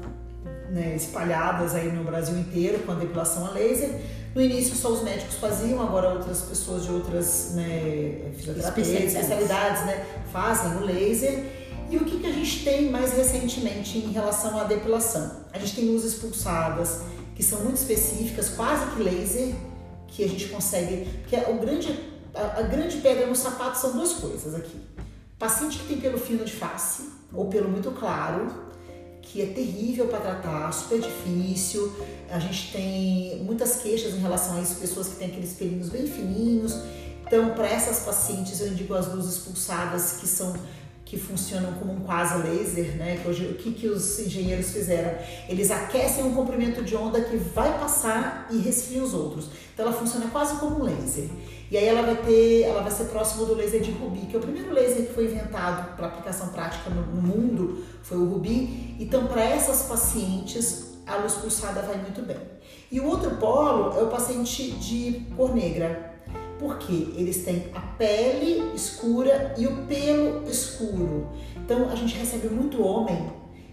né, 0.70 0.94
espalhadas 0.96 1.74
aí 1.74 1.90
no 1.90 2.05
Brasil 2.05 2.37
inteiro 2.38 2.81
com 2.81 2.92
a 2.92 2.94
depilação 2.94 3.46
a 3.46 3.50
laser. 3.50 4.00
No 4.35 4.40
início 4.42 4.74
só 4.74 4.88
os 4.88 5.03
médicos 5.03 5.37
faziam, 5.37 5.81
agora 5.81 6.09
outras 6.12 6.42
pessoas 6.42 6.85
de 6.85 6.90
outras 6.90 7.53
né, 7.55 8.33
Especialidades. 8.37 9.14
especialidades 9.14 9.87
né, 9.87 10.07
fazem 10.33 10.77
o 10.79 10.81
laser. 10.81 11.44
E 11.88 11.96
o 11.96 12.05
que, 12.05 12.18
que 12.18 12.27
a 12.27 12.33
gente 12.33 12.64
tem 12.64 12.90
mais 12.90 13.12
recentemente 13.12 13.98
em 13.98 14.11
relação 14.11 14.59
à 14.59 14.64
depilação? 14.64 15.44
A 15.53 15.59
gente 15.59 15.77
tem 15.77 15.85
luzes 15.87 16.14
pulsadas, 16.14 17.03
que 17.37 17.42
são 17.42 17.61
muito 17.61 17.77
específicas, 17.77 18.48
quase 18.48 18.87
que 18.96 19.03
laser, 19.03 19.55
que 20.09 20.24
a 20.24 20.29
gente 20.29 20.48
consegue. 20.48 21.09
Que 21.29 21.37
é 21.37 21.48
o 21.48 21.59
grande, 21.61 21.96
a, 22.35 22.61
a 22.61 22.62
grande 22.62 22.96
pedra 22.96 23.27
no 23.27 23.37
sapato 23.37 23.79
são 23.79 23.92
duas 23.92 24.14
coisas 24.14 24.55
aqui. 24.55 24.81
Paciente 25.38 25.79
que 25.79 25.88
tem 25.88 26.00
pelo 26.00 26.18
fino 26.18 26.44
de 26.44 26.53
face 26.53 27.09
ou 27.33 27.46
pelo 27.46 27.68
muito 27.68 27.90
claro, 27.92 28.63
que 29.27 29.43
é 29.43 29.47
terrível 29.47 30.07
para 30.07 30.21
tratar, 30.21 30.73
super 30.73 31.01
difícil. 31.01 31.93
A 32.31 32.39
gente 32.39 32.73
tem 32.73 33.43
muitas 33.45 33.77
queixas 33.77 34.15
em 34.15 34.19
relação 34.19 34.57
a 34.57 34.61
isso, 34.61 34.77
pessoas 34.77 35.09
que 35.09 35.17
têm 35.17 35.29
aqueles 35.29 35.55
pelinhos 35.55 35.89
bem 35.89 36.07
fininhos. 36.07 36.75
Então, 37.27 37.51
para 37.55 37.67
essas 37.67 38.01
pacientes, 38.01 38.61
eu 38.61 38.69
indico 38.69 38.95
as 38.95 39.13
luzes 39.13 39.39
pulsadas 39.39 40.19
que 40.21 40.27
são 40.27 40.55
que 41.05 41.19
funcionam 41.19 41.75
como 41.75 41.93
um 41.93 42.01
quase 42.01 42.37
laser, 42.43 42.97
né? 42.97 43.21
Que 43.23 43.29
o 43.29 43.55
que, 43.55 43.73
que 43.73 43.89
os 43.89 44.19
engenheiros 44.19 44.71
fizeram? 44.71 45.19
Eles 45.49 45.71
aquecem 45.71 46.25
um 46.25 46.35
comprimento 46.35 46.83
de 46.83 46.97
onda 46.97 47.21
que 47.21 47.37
vai 47.37 47.79
passar 47.79 48.49
e 48.51 48.59
resfria 48.59 49.03
os 49.03 49.13
outros. 49.13 49.49
Então 49.73 49.87
ela 49.87 49.95
funciona 49.95 50.27
quase 50.29 50.57
como 50.57 50.81
um 50.81 50.83
laser. 50.83 51.29
E 51.75 51.77
aí 51.77 51.89
ela 51.89 52.03
vai 52.03 52.15
ter, 52.15 52.63
ela 52.63 52.83
vai 52.83 52.91
ser 52.93 53.07
próximo 53.07 53.47
do 53.47 53.55
laser 53.57 53.81
de 53.81 53.91
Rubi, 53.91 54.27
que 54.27 54.37
é 54.37 54.39
o 54.39 54.43
primeiro 54.43 54.73
laser 54.73 55.09
que 55.09 55.13
foi 55.13 55.25
inventado 55.25 55.97
para 55.97 56.07
aplicação 56.07 56.51
prática 56.51 56.89
no, 56.89 57.05
no 57.05 57.21
mundo, 57.21 57.85
foi 58.01 58.17
o 58.17 58.27
Rubi. 58.27 58.95
Então 59.01 59.27
para 59.27 59.43
essas 59.43 59.83
pacientes 59.83 60.95
a 61.05 61.17
luz 61.17 61.35
pulsada 61.35 61.83
vai 61.83 61.97
muito 61.97 62.23
bem. 62.23 62.37
E 62.93 63.01
o 63.01 63.09
outro 63.09 63.29
polo 63.39 63.99
é 63.99 64.05
o 64.05 64.07
paciente 64.07 64.71
de 64.71 65.27
cor 65.37 65.53
negra, 65.53 66.15
porque 66.61 66.93
eles 67.17 67.45
têm 67.45 67.67
a 67.75 67.81
pele 67.81 68.73
escura 68.73 69.53
e 69.59 69.67
o 69.67 69.85
pelo 69.87 70.49
escuro. 70.49 71.27
Então 71.57 71.91
a 71.91 71.97
gente 71.97 72.17
recebe 72.17 72.51
muito 72.51 72.81
homem 72.85 73.33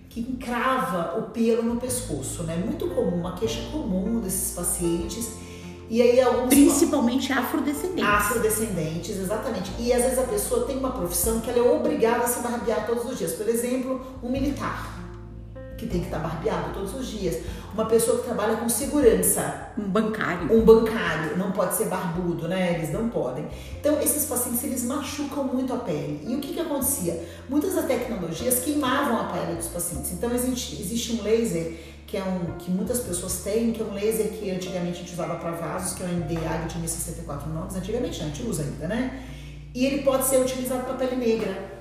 que 0.10 0.22
encrava 0.22 1.20
o 1.20 1.30
pelo 1.30 1.62
no 1.62 1.80
pescoço, 1.80 2.42
né? 2.42 2.56
Muito 2.56 2.88
comum, 2.88 3.18
uma 3.18 3.36
queixa 3.36 3.62
comum 3.72 4.20
desses 4.22 4.56
pacientes. 4.56 5.51
E 5.92 6.02
aí 6.02 6.22
alguns 6.22 6.48
Principalmente 6.48 7.34
afrodescendentes. 7.34 8.02
afrodescendentes, 8.06 9.18
exatamente. 9.18 9.74
E 9.78 9.92
às 9.92 10.04
vezes 10.04 10.20
a 10.20 10.24
pessoa 10.24 10.66
tem 10.66 10.78
uma 10.78 10.92
profissão 10.92 11.42
que 11.42 11.50
ela 11.50 11.60
é 11.60 11.70
obrigada 11.70 12.24
a 12.24 12.28
se 12.30 12.40
barbear 12.40 12.88
todos 12.88 13.12
os 13.12 13.18
dias. 13.18 13.34
Por 13.34 13.46
exemplo, 13.50 14.00
um 14.24 14.30
militar 14.32 15.01
que 15.82 15.88
tem 15.88 16.00
que 16.02 16.06
estar 16.08 16.20
barbeado 16.20 16.74
todos 16.74 16.94
os 16.94 17.08
dias. 17.08 17.38
Uma 17.74 17.86
pessoa 17.86 18.20
que 18.20 18.26
trabalha 18.26 18.58
com 18.58 18.70
segurança, 18.70 19.70
Um 19.78 19.90
bancário. 19.90 20.54
um 20.54 20.64
bancário 20.64 21.38
não 21.38 21.52
pode 21.52 21.74
ser 21.74 21.86
barbudo, 21.86 22.48
né? 22.48 22.76
Eles 22.76 22.92
não 22.94 23.10
podem. 23.10 23.48
Então, 23.80 24.00
esses 24.00 24.26
pacientes, 24.26 24.64
eles 24.64 24.84
machucam 24.84 25.46
muito 25.46 25.74
a 25.74 25.78
pele. 25.78 26.24
E 26.28 26.36
o 26.36 26.40
que 26.40 26.54
que 26.54 26.60
acontecia? 26.60 27.26
Muitas 27.50 27.74
das 27.74 27.86
tecnologias 27.86 28.60
queimavam 28.60 29.20
a 29.22 29.24
pele 29.26 29.56
dos 29.56 29.68
pacientes. 29.68 30.12
Então, 30.12 30.32
existe, 30.34 30.80
existe 30.80 31.14
um 31.14 31.24
laser 31.24 31.78
que 32.06 32.18
é 32.18 32.24
um 32.24 32.58
que 32.58 32.70
muitas 32.70 33.00
pessoas 33.00 33.38
têm, 33.38 33.72
que 33.72 33.82
é 33.82 33.86
um 33.86 33.94
laser 33.94 34.28
que 34.34 34.52
antigamente 34.52 34.98
a 34.98 35.02
gente 35.02 35.14
usava 35.14 35.36
para 35.36 35.52
vasos, 35.52 35.94
que 35.94 36.04
é 36.04 36.06
o 36.06 36.10
NDA 36.10 36.68
de 36.68 36.78
1064 36.78 37.50
nomes. 37.50 37.76
Antigamente, 37.76 38.22
a 38.22 38.26
gente 38.26 38.44
usa 38.44 38.64
ainda, 38.64 38.88
né? 38.88 39.24
E 39.74 39.86
ele 39.86 40.04
pode 40.04 40.26
ser 40.26 40.42
utilizado 40.42 40.84
para 40.84 40.96
pele 40.96 41.16
negra. 41.16 41.81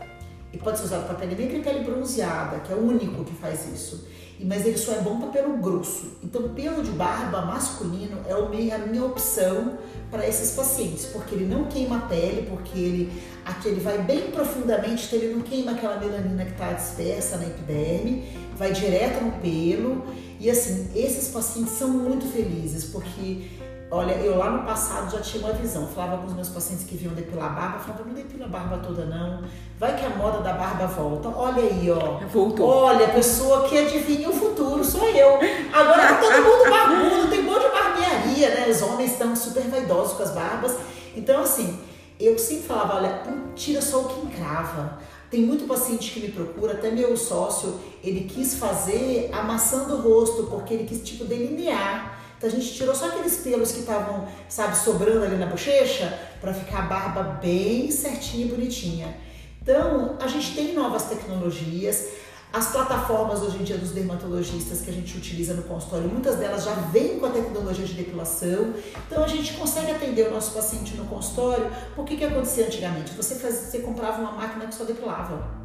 E 0.53 0.59
pode 0.59 0.79
ser 0.79 0.85
usado 0.85 1.07
para 1.07 1.15
pele 1.15 1.35
negra 1.35 1.59
e 1.59 1.63
pele 1.63 1.85
bronzeada, 1.85 2.59
que 2.61 2.73
é 2.73 2.77
o 2.77 2.81
único 2.81 3.25
que 3.25 3.35
faz 3.35 3.69
isso. 3.73 4.09
Mas 4.43 4.65
ele 4.65 4.79
só 4.79 4.93
é 4.93 5.01
bom 5.01 5.21
para 5.21 5.29
pelo 5.29 5.59
grosso. 5.59 6.19
Então, 6.23 6.49
pelo 6.51 6.83
de 6.83 6.91
barba 6.93 7.43
masculino 7.43 8.19
é 8.27 8.33
a 8.75 8.79
minha 8.79 9.05
opção 9.05 9.79
para 10.11 10.27
esses 10.27 10.57
pacientes, 10.57 11.07
porque 11.07 11.35
ele 11.35 11.45
não 11.45 11.65
queima 11.65 11.99
a 11.99 12.01
pele, 12.01 12.47
porque 12.49 12.79
ele, 12.79 13.23
aqui 13.45 13.69
ele 13.69 13.81
vai 13.81 13.99
bem 13.99 14.31
profundamente, 14.31 15.07
então 15.07 15.19
ele 15.19 15.35
não 15.35 15.43
queima 15.43 15.73
aquela 15.73 16.01
melanina 16.01 16.45
que 16.45 16.53
está 16.53 16.73
dispersa 16.73 17.37
na 17.37 17.47
epiderme, 17.47 18.25
vai 18.57 18.73
direto 18.73 19.23
no 19.23 19.33
pelo. 19.33 20.05
E 20.41 20.51
assim, 20.51 20.89
esses 20.95 21.29
pacientes 21.29 21.75
são 21.75 21.89
muito 21.89 22.27
felizes, 22.27 22.85
porque 22.85 23.47
Olha, 23.93 24.13
eu 24.13 24.39
lá 24.39 24.51
no 24.51 24.63
passado 24.63 25.11
já 25.11 25.21
tinha 25.21 25.45
uma 25.45 25.53
visão. 25.53 25.85
Falava 25.89 26.19
com 26.19 26.29
os 26.29 26.35
meus 26.35 26.49
pacientes 26.49 26.87
que 26.87 26.97
vinham 26.97 27.13
depilar 27.13 27.47
a 27.47 27.55
barba, 27.55 27.79
falava, 27.81 28.05
não 28.05 28.15
depila 28.15 28.45
a 28.45 28.49
barba 28.49 28.79
toda 28.79 29.05
não. 29.05 29.43
Vai 29.81 29.97
que 29.97 30.07
a 30.07 30.11
moda 30.11 30.39
da 30.39 30.53
barba 30.53 30.87
volta. 30.87 31.29
Olha 31.29 31.61
aí, 31.61 31.91
ó. 31.91 32.19
Voltou. 32.29 32.69
Olha, 32.69 33.07
a 33.07 33.11
pessoa 33.11 33.69
que 33.69 33.77
adivinha 33.77 34.31
o 34.31 34.33
futuro, 34.33 34.85
sou 34.85 35.09
eu. 35.09 35.41
Agora 35.73 36.07
tá 36.07 36.21
todo 36.21 36.43
mundo 36.43 36.71
barbudo, 36.71 37.29
tem 37.29 37.41
um 37.41 37.45
monte 37.45 37.65
de 37.65 37.71
barbearia, 37.71 38.51
né? 38.51 38.69
Os 38.69 38.81
homens 38.81 39.11
estão 39.11 39.35
super 39.35 39.65
vaidosos 39.65 40.17
com 40.17 40.23
as 40.23 40.31
barbas. 40.31 40.77
Então, 41.17 41.43
assim, 41.43 41.77
eu 42.21 42.39
sempre 42.39 42.69
falava, 42.69 42.95
olha, 42.95 43.23
tira 43.57 43.83
só 43.83 44.03
o 44.03 44.05
que 44.05 44.21
encrava. 44.27 44.99
Tem 45.29 45.43
muito 45.43 45.67
paciente 45.67 46.13
que 46.13 46.21
me 46.21 46.29
procura, 46.29 46.75
até 46.75 46.93
meu 46.93 47.17
sócio, 47.17 47.81
ele 48.05 48.25
quis 48.25 48.55
fazer 48.55 49.31
amassando 49.33 49.95
o 49.95 50.01
rosto, 50.01 50.45
porque 50.45 50.75
ele 50.75 50.85
quis 50.85 51.03
tipo 51.03 51.25
delinear. 51.25 52.20
Então 52.41 52.49
a 52.49 52.53
gente 52.55 52.73
tirou 52.73 52.95
só 52.95 53.09
aqueles 53.09 53.37
pelos 53.37 53.71
que 53.71 53.81
estavam, 53.81 54.27
sabe, 54.49 54.75
sobrando 54.75 55.27
ali 55.27 55.37
na 55.37 55.45
bochecha, 55.45 56.19
para 56.41 56.55
ficar 56.55 56.79
a 56.79 56.83
barba 56.87 57.23
bem 57.35 57.91
certinha 57.91 58.47
e 58.47 58.49
bonitinha. 58.49 59.15
Então, 59.61 60.17
a 60.19 60.27
gente 60.27 60.55
tem 60.55 60.73
novas 60.73 61.03
tecnologias. 61.03 62.09
As 62.51 62.69
plataformas 62.69 63.43
hoje 63.43 63.59
em 63.59 63.63
dia 63.63 63.77
dos 63.77 63.91
dermatologistas 63.91 64.81
que 64.81 64.89
a 64.89 64.93
gente 64.93 65.19
utiliza 65.19 65.53
no 65.53 65.65
consultório, 65.65 66.09
muitas 66.09 66.37
delas 66.37 66.65
já 66.65 66.73
vêm 66.73 67.19
com 67.19 67.27
a 67.27 67.31
tecnologia 67.31 67.85
de 67.85 67.93
depilação. 67.93 68.73
Então 69.07 69.23
a 69.23 69.29
gente 69.29 69.53
consegue 69.53 69.91
atender 69.91 70.29
o 70.29 70.31
nosso 70.31 70.53
paciente 70.53 70.97
no 70.97 71.05
consultório. 71.05 71.71
O 71.95 72.05
que, 72.05 72.17
que 72.17 72.25
acontecia 72.25 72.65
antigamente? 72.65 73.13
Você, 73.13 73.35
fazia, 73.35 73.61
você 73.61 73.81
comprava 73.81 74.19
uma 74.19 74.33
máquina 74.33 74.67
que 74.67 74.75
só 74.75 74.85
depilava 74.85 75.60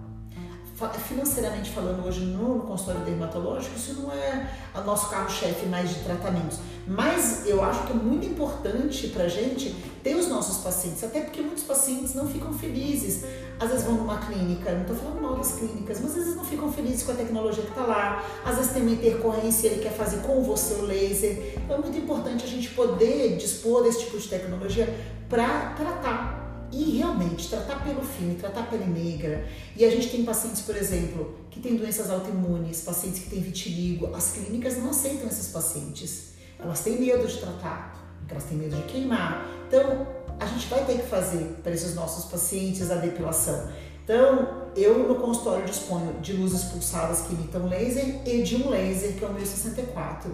financeiramente 1.08 1.72
falando 1.72 2.06
hoje 2.06 2.20
no, 2.20 2.60
consultório 2.62 3.02
dermatológico, 3.02 3.76
isso 3.78 3.94
não 4.02 4.12
é 4.12 4.50
o 4.76 4.82
nosso 4.82 5.10
carro-chefe 5.10 5.66
mais 5.68 5.90
de 5.90 6.02
tratamentos. 6.02 6.60
Mas 6.86 7.48
eu 7.48 7.64
acho 7.64 7.84
que 7.88 7.94
é 7.94 7.96
muito 7.96 8.28
importante 8.28 9.08
pra 9.08 9.28
gente 9.28 9.74
ter 10.04 10.16
os 10.16 10.28
nossos 10.28 10.58
pacientes, 10.58 11.04
até 11.04 11.22
porque 11.22 11.42
muitos 11.42 11.64
pacientes 11.64 12.14
não 12.14 12.28
ficam 12.28 12.54
felizes. 12.54 13.24
Às 13.58 13.70
vezes 13.70 13.86
vão 13.86 13.96
numa 13.96 14.18
clínica, 14.18 14.72
não 14.74 14.82
estou 14.82 14.96
falando 14.98 15.22
mal 15.22 15.36
das 15.36 15.54
clínicas, 15.54 16.02
mas 16.02 16.12
às 16.12 16.18
vezes 16.18 16.36
não 16.36 16.44
ficam 16.44 16.72
felizes 16.72 17.04
com 17.04 17.14
a 17.14 17.16
tecnologia 17.16 17.64
que 17.64 17.70
está 17.70 17.86
lá. 17.86 18.24
Às 18.44 18.58
vezes 18.58 18.74
tem 18.74 18.82
uma 18.82 18.92
intercorrência 18.92 19.68
ele 19.68 19.82
quer 19.82 19.94
fazer 19.94 20.18
com 20.18 20.44
você 20.44 20.74
o 20.76 20.82
laser. 20.82 21.54
Então 21.58 21.78
é 21.78 21.80
muito 21.80 21.98
importante 21.98 22.44
a 22.44 22.48
gente 22.48 22.70
poder 22.72 23.38
dispor 23.38 23.82
desse 23.82 24.02
tipo 24.02 24.18
de 24.18 24.28
tecnologia 24.28 24.94
para 25.30 25.74
tratar 25.78 26.45
e 26.76 26.98
realmente, 26.98 27.48
tratar 27.48 27.82
pelo 27.84 28.04
fino, 28.04 28.36
tratar 28.36 28.70
pele 28.70 28.86
negra. 28.86 29.48
E 29.78 29.86
a 29.86 29.90
gente 29.90 30.10
tem 30.10 30.26
pacientes, 30.26 30.62
por 30.62 30.76
exemplo, 30.76 31.36
que 31.50 31.62
têm 31.62 31.78
doenças 31.78 32.10
autoimunes, 32.10 32.82
pacientes 32.82 33.22
que 33.22 33.30
têm 33.30 33.40
vitiligo. 33.40 34.14
As 34.14 34.34
clínicas 34.34 34.78
não 34.78 34.90
aceitam 34.90 35.28
esses 35.28 35.48
pacientes. 35.48 36.34
Elas 36.60 36.82
têm 36.82 37.00
medo 37.00 37.26
de 37.26 37.38
tratar, 37.38 38.18
elas 38.30 38.44
têm 38.44 38.58
medo 38.58 38.76
de 38.76 38.84
queimar. 38.84 39.48
Então, 39.68 40.06
a 40.38 40.46
gente 40.46 40.68
vai 40.68 40.84
ter 40.84 40.98
que 40.98 41.08
fazer 41.08 41.60
para 41.64 41.72
esses 41.72 41.96
nossos 41.96 42.26
pacientes 42.26 42.92
a 42.92 42.96
depilação. 42.96 43.70
Então, 44.04 44.66
eu 44.76 45.08
no 45.08 45.16
consultório 45.16 45.66
disponho 45.66 46.20
de 46.20 46.34
luzes 46.34 46.66
pulsadas 46.66 47.22
que 47.22 47.34
imitam 47.34 47.70
laser 47.70 48.22
e 48.26 48.44
de 48.44 48.58
um 48.58 48.70
laser 48.70 49.14
que 49.14 49.24
é 49.24 49.28
o 49.28 49.34
1064. 49.34 50.30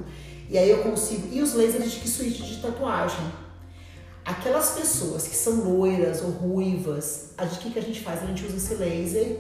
E 0.50 0.58
aí 0.58 0.70
eu 0.70 0.80
consigo. 0.80 1.28
E 1.32 1.40
os 1.42 1.54
lasers 1.54 1.92
de 1.92 2.00
que 2.00 2.10
suíte 2.10 2.44
de 2.44 2.62
tatuagem 2.62 3.32
Aquelas 4.24 4.72
pessoas 4.72 5.28
que 5.28 5.36
são 5.36 5.62
loiras 5.62 6.22
ou 6.22 6.30
ruivas, 6.30 7.34
o 7.40 7.60
que, 7.60 7.72
que 7.72 7.80
a 7.80 7.82
gente 7.82 8.02
faz? 8.02 8.24
A 8.24 8.28
gente 8.28 8.46
usa 8.46 8.58
esse 8.58 8.76
laser, 8.76 9.40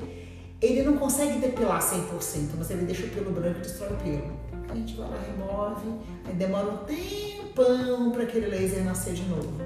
ele 0.62 0.84
não 0.84 0.98
consegue 0.98 1.39
depilar 1.39 1.82
100%, 1.82 2.50
mas 2.58 2.70
ele 2.72 2.86
deixa 2.86 3.06
o 3.06 3.10
pelo 3.10 3.32
branco 3.32 3.60
e 3.60 3.62
destrói 3.62 3.89
o 3.91 3.96
pelo. 3.98 4.41
A 4.70 4.76
gente 4.76 4.96
vai 4.96 5.10
lá, 5.10 5.17
remove, 5.17 6.00
aí 6.26 6.34
demora 6.34 6.67
um 6.72 6.78
tempão 6.78 8.12
para 8.12 8.24
aquele 8.24 8.48
laser 8.48 8.84
nascer 8.84 9.13
de 9.13 9.24
novo. 9.24 9.62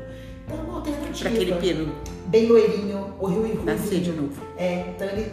Então 0.45 0.57
é 0.57 0.61
uma 0.61 0.75
alternativa. 0.77 1.29
Para 1.29 1.29
aquele 1.29 1.55
pelo. 1.55 1.95
Bem 2.27 2.47
loirinho, 2.47 3.13
o 3.19 3.27
rio 3.27 3.45
e 3.45 3.65
Nascer 3.65 4.01
de 4.01 4.11
novo. 4.11 4.41
É, 4.57 4.85
então 4.89 5.07
ele 5.07 5.31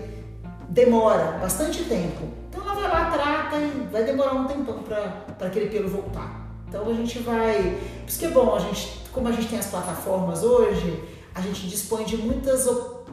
demora 0.68 1.38
bastante 1.38 1.84
tempo. 1.84 2.28
Então 2.48 2.62
ela 2.62 2.74
vai 2.74 2.88
lá, 2.88 3.10
trata 3.10 3.56
e 3.56 3.88
vai 3.90 4.04
demorar 4.04 4.34
um 4.34 4.46
tempão 4.46 4.82
para 4.82 5.46
aquele 5.46 5.68
pelo 5.68 5.88
voltar. 5.88 6.50
Então 6.68 6.88
a 6.88 6.94
gente 6.94 7.18
vai. 7.20 7.78
Por 8.00 8.08
isso 8.08 8.18
que 8.18 8.24
é 8.24 8.30
bom, 8.30 8.54
a 8.54 8.58
gente, 8.58 9.01
como 9.12 9.28
a 9.28 9.32
gente 9.32 9.48
tem 9.48 9.58
as 9.58 9.66
plataformas 9.66 10.42
hoje, 10.42 11.02
a 11.34 11.40
gente 11.40 11.66
dispõe 11.66 12.04
de 12.04 12.16
muitas 12.16 12.66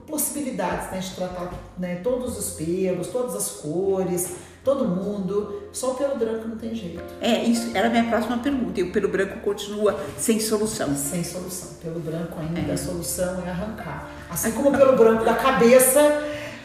possibilidades 0.08 0.92
né, 0.92 1.00
de 1.00 1.12
tratar 1.12 1.54
né, 1.78 1.96
todos 1.98 2.38
os 2.38 2.56
pelos, 2.56 3.08
todas 3.08 3.36
as 3.36 3.50
cores, 3.62 4.36
todo 4.64 4.88
mundo. 4.88 5.64
Só 5.72 5.92
o 5.92 5.96
pelo 5.96 6.16
branco 6.16 6.48
não 6.48 6.58
tem 6.58 6.74
jeito. 6.74 7.04
É, 7.22 7.44
isso 7.44 7.76
era 7.76 7.88
a 7.88 7.90
minha 7.90 8.06
próxima 8.06 8.38
pergunta. 8.40 8.80
E 8.80 8.84
o 8.84 8.92
pelo 8.92 9.08
branco 9.08 9.40
continua 9.42 10.00
sem 10.18 10.40
solução? 10.40 10.96
Sem 10.96 11.24
solução. 11.24 11.78
Pelo 11.82 12.00
branco 12.00 12.40
ainda 12.40 12.72
é. 12.72 12.74
a 12.74 12.78
solução 12.78 13.44
é 13.46 13.50
arrancar. 13.50 14.10
Assim 14.30 14.52
como 14.52 14.70
o 14.70 14.78
pelo 14.78 14.98
branco 14.98 15.24
da 15.24 15.36
cabeça 15.36 16.00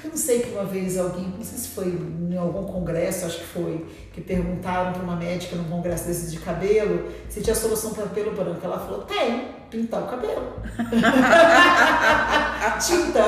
eu 0.05 0.11
não 0.11 0.17
sei 0.17 0.40
que 0.40 0.51
uma 0.51 0.64
vez 0.64 0.99
alguém, 0.99 1.33
não 1.37 1.43
sei 1.43 1.59
se 1.59 1.69
foi 1.69 1.87
em 1.87 2.37
algum 2.37 2.64
congresso, 2.64 3.25
acho 3.25 3.38
que 3.38 3.47
foi, 3.47 3.87
que 4.12 4.21
perguntaram 4.21 4.93
para 4.93 5.03
uma 5.03 5.17
médica 5.17 5.57
num 5.57 5.64
congresso 5.64 6.07
desses 6.07 6.31
de 6.31 6.38
cabelo 6.38 7.09
se 7.29 7.40
tinha 7.40 7.55
solução 7.55 7.95
para 7.95 8.07
pelo 8.07 8.33
branco. 8.33 8.61
Ela 8.62 8.79
falou: 8.79 9.03
tem, 9.03 9.49
pintar 9.71 10.03
o 10.03 10.07
cabelo. 10.07 10.53
Tinta. 12.87 13.25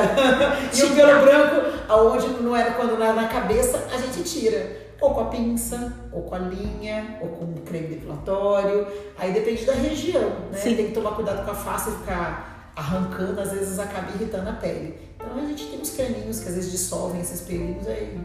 E 0.75 0.83
o 0.83 0.95
pelo 0.95 1.21
branco, 1.23 1.63
aonde 1.89 2.29
não 2.43 2.55
era 2.55 2.73
quando 2.73 3.03
era 3.03 3.15
na 3.15 3.29
cabeça, 3.29 3.83
a 3.93 3.97
gente 3.97 4.23
tira. 4.23 4.85
Ou 5.01 5.15
com 5.15 5.21
a 5.21 5.25
pinça, 5.27 5.93
ou 6.11 6.23
com 6.23 6.35
a 6.35 6.39
linha, 6.39 7.19
ou 7.21 7.29
com 7.29 7.45
um 7.45 7.55
creme 7.65 7.89
depilatório. 7.89 8.87
Aí 9.19 9.33
depende 9.33 9.65
da 9.65 9.75
região, 9.75 10.31
né? 10.51 10.59
Sim. 10.59 10.75
Tem 10.75 10.87
que 10.87 10.93
tomar 10.93 11.13
cuidado 11.13 11.45
com 11.45 11.51
a 11.51 11.55
face 11.55 11.91
e 11.91 11.93
ficar 11.93 12.56
arrancando, 12.77 13.41
às 13.41 13.51
vezes 13.51 13.79
acaba 13.79 14.13
irritando 14.15 14.51
a 14.51 14.53
pele. 14.53 14.95
Então 15.17 15.43
a 15.43 15.47
gente 15.47 15.67
tem 15.67 15.81
uns 15.81 15.91
caninhos 15.91 16.41
que 16.41 16.49
às 16.49 16.55
vezes 16.55 16.71
dissolvem 16.71 17.21
esses 17.23 17.41
pelinhos 17.41 17.89
aí 17.89 18.21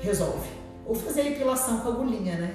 resolve. 0.00 0.48
Ou 0.86 0.94
fazer 0.94 1.22
a 1.22 1.26
epilação 1.30 1.80
com 1.80 1.88
agulhinha, 1.88 2.36
né? 2.36 2.54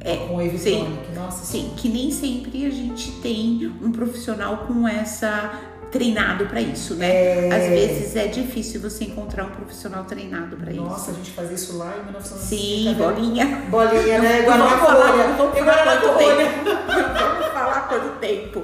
É, 0.00 0.16
com 0.16 0.40
Evitonic, 0.40 1.12
nossa. 1.14 1.44
Sim, 1.44 1.72
que 1.76 1.88
nem 1.88 2.10
sempre 2.10 2.64
a 2.66 2.70
gente 2.70 3.12
tem 3.20 3.72
um 3.82 3.92
profissional 3.92 4.58
com 4.66 4.86
essa 4.86 5.60
treinado 5.90 6.46
para 6.46 6.60
isso, 6.60 6.94
né? 6.94 7.48
É... 7.48 7.52
Às 7.52 7.68
vezes 7.68 8.16
é 8.16 8.26
difícil 8.26 8.80
você 8.80 9.04
encontrar 9.04 9.44
um 9.44 9.50
profissional 9.50 10.04
treinado 10.04 10.56
para 10.56 10.70
isso. 10.70 10.82
Nossa, 10.82 11.10
a 11.10 11.14
gente 11.14 11.30
fazia 11.30 11.54
isso 11.54 11.76
lá 11.78 11.94
em 11.98 12.04
1950. 12.04 12.38
Sim, 12.38 12.94
bolinha. 12.94 13.62
Bolinha, 13.70 14.18
né? 14.20 14.42
Guaraná 14.42 14.78
Colônia. 14.78 15.64
Guaraná 15.64 16.00
Colônia. 16.00 16.46
Vamos 16.64 17.52
falar 17.52 17.88
quanto 17.88 18.18
tempo. 18.20 18.62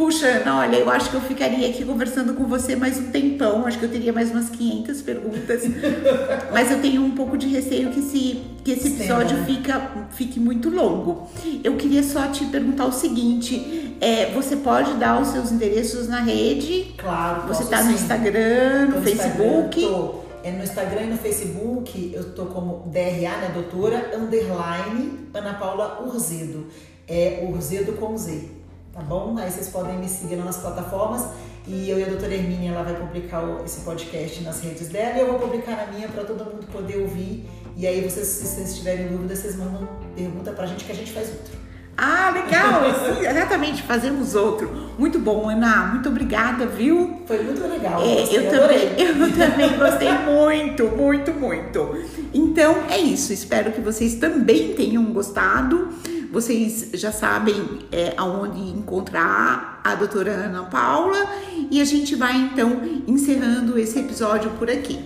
Puxa, 0.00 0.26
Ana, 0.28 0.60
olha, 0.60 0.76
eu 0.78 0.88
acho 0.88 1.10
que 1.10 1.16
eu 1.16 1.20
ficaria 1.20 1.68
aqui 1.68 1.84
conversando 1.84 2.32
com 2.32 2.44
você 2.46 2.74
mais 2.74 2.96
um 2.96 3.10
tempão. 3.10 3.66
Acho 3.66 3.78
que 3.78 3.84
eu 3.84 3.90
teria 3.90 4.14
mais 4.14 4.30
umas 4.30 4.48
500 4.48 5.02
perguntas. 5.02 5.62
Mas 6.50 6.70
eu 6.70 6.80
tenho 6.80 7.04
um 7.04 7.10
pouco 7.10 7.36
de 7.36 7.46
receio 7.46 7.90
que, 7.90 8.00
se, 8.00 8.42
que 8.64 8.70
esse 8.70 8.88
episódio 8.88 9.36
né? 9.36 9.44
fica, 9.44 9.90
fique 10.12 10.40
muito 10.40 10.70
longo. 10.70 11.28
Eu 11.62 11.76
queria 11.76 12.02
só 12.02 12.28
te 12.28 12.46
perguntar 12.46 12.86
o 12.86 12.92
seguinte: 12.92 13.94
é, 14.00 14.30
você 14.30 14.56
pode 14.56 14.94
dar 14.94 15.20
os 15.20 15.28
seus 15.28 15.52
endereços 15.52 16.08
na 16.08 16.20
rede? 16.20 16.94
Claro. 16.96 17.46
Você 17.48 17.64
está 17.64 17.84
no 17.84 17.90
Instagram, 17.90 18.86
no, 18.86 18.96
no 18.96 19.02
Facebook? 19.02 19.82
Instagram, 19.82 19.98
tô. 19.98 20.14
É 20.42 20.50
no 20.50 20.62
Instagram 20.64 21.02
e 21.02 21.10
no 21.10 21.18
Facebook 21.18 22.10
eu 22.14 22.32
tô 22.32 22.46
como 22.46 22.88
DRA, 22.90 23.36
né, 23.36 23.50
doutora, 23.52 24.12
underline, 24.16 25.28
Ana 25.34 25.52
Paula 25.52 26.02
Urzedo. 26.06 26.68
É 27.06 27.46
Urzedo 27.46 27.92
com 27.92 28.16
Z 28.16 28.59
tá 28.92 29.00
bom? 29.00 29.36
Aí 29.38 29.50
vocês 29.50 29.68
podem 29.68 29.98
me 29.98 30.08
seguir 30.08 30.36
nas 30.36 30.56
plataformas 30.56 31.26
e 31.66 31.88
eu 31.88 31.98
e 31.98 32.04
a 32.04 32.06
doutora 32.06 32.34
Hermínia 32.34 32.72
ela 32.72 32.82
vai 32.82 32.94
publicar 32.94 33.44
esse 33.64 33.80
podcast 33.80 34.42
nas 34.42 34.60
redes 34.60 34.88
dela 34.88 35.16
e 35.16 35.20
eu 35.20 35.26
vou 35.28 35.38
publicar 35.38 35.76
na 35.76 35.86
minha 35.92 36.08
para 36.08 36.24
todo 36.24 36.44
mundo 36.44 36.66
poder 36.72 36.98
ouvir. 36.98 37.48
E 37.76 37.86
aí 37.86 38.00
vocês, 38.00 38.26
se 38.26 38.46
vocês 38.46 38.76
tiverem 38.76 39.08
dúvida, 39.08 39.34
vocês 39.34 39.56
mandam 39.56 39.88
pergunta 40.14 40.52
pra 40.52 40.66
gente 40.66 40.84
que 40.84 40.92
a 40.92 40.94
gente 40.94 41.12
faz 41.12 41.28
outro. 41.28 41.60
Ah, 41.96 42.30
legal! 42.30 42.82
Sim, 43.14 43.26
exatamente, 43.26 43.82
fazemos 43.82 44.34
outro. 44.34 44.70
Muito 44.98 45.18
bom, 45.18 45.50
Ana. 45.50 45.88
Muito 45.88 46.08
obrigada, 46.08 46.66
viu? 46.66 47.20
Foi 47.26 47.42
muito 47.42 47.62
legal. 47.66 48.02
É, 48.02 48.22
eu, 48.24 48.50
também, 48.50 48.94
eu 48.98 49.14
também 49.36 49.78
gostei 49.78 50.10
muito, 50.10 50.84
muito, 50.96 51.32
muito. 51.32 52.04
Então 52.32 52.84
é 52.88 52.98
isso. 52.98 53.32
Espero 53.32 53.70
que 53.72 53.80
vocês 53.80 54.14
também 54.14 54.74
tenham 54.74 55.04
gostado. 55.12 55.88
Vocês 56.32 56.90
já 56.94 57.10
sabem 57.10 57.80
é, 57.90 58.14
aonde 58.16 58.60
encontrar 58.60 59.80
a 59.82 59.94
doutora 59.94 60.32
Ana 60.32 60.64
Paula 60.64 61.28
e 61.70 61.80
a 61.80 61.84
gente 61.84 62.14
vai 62.14 62.36
então 62.36 62.82
encerrando 63.06 63.78
esse 63.78 63.98
episódio 63.98 64.50
por 64.52 64.70
aqui. 64.70 65.04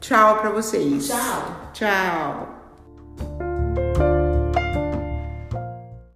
Tchau 0.00 0.38
para 0.38 0.50
vocês. 0.50 1.06
Tchau. 1.06 1.70
Tchau. 1.72 2.55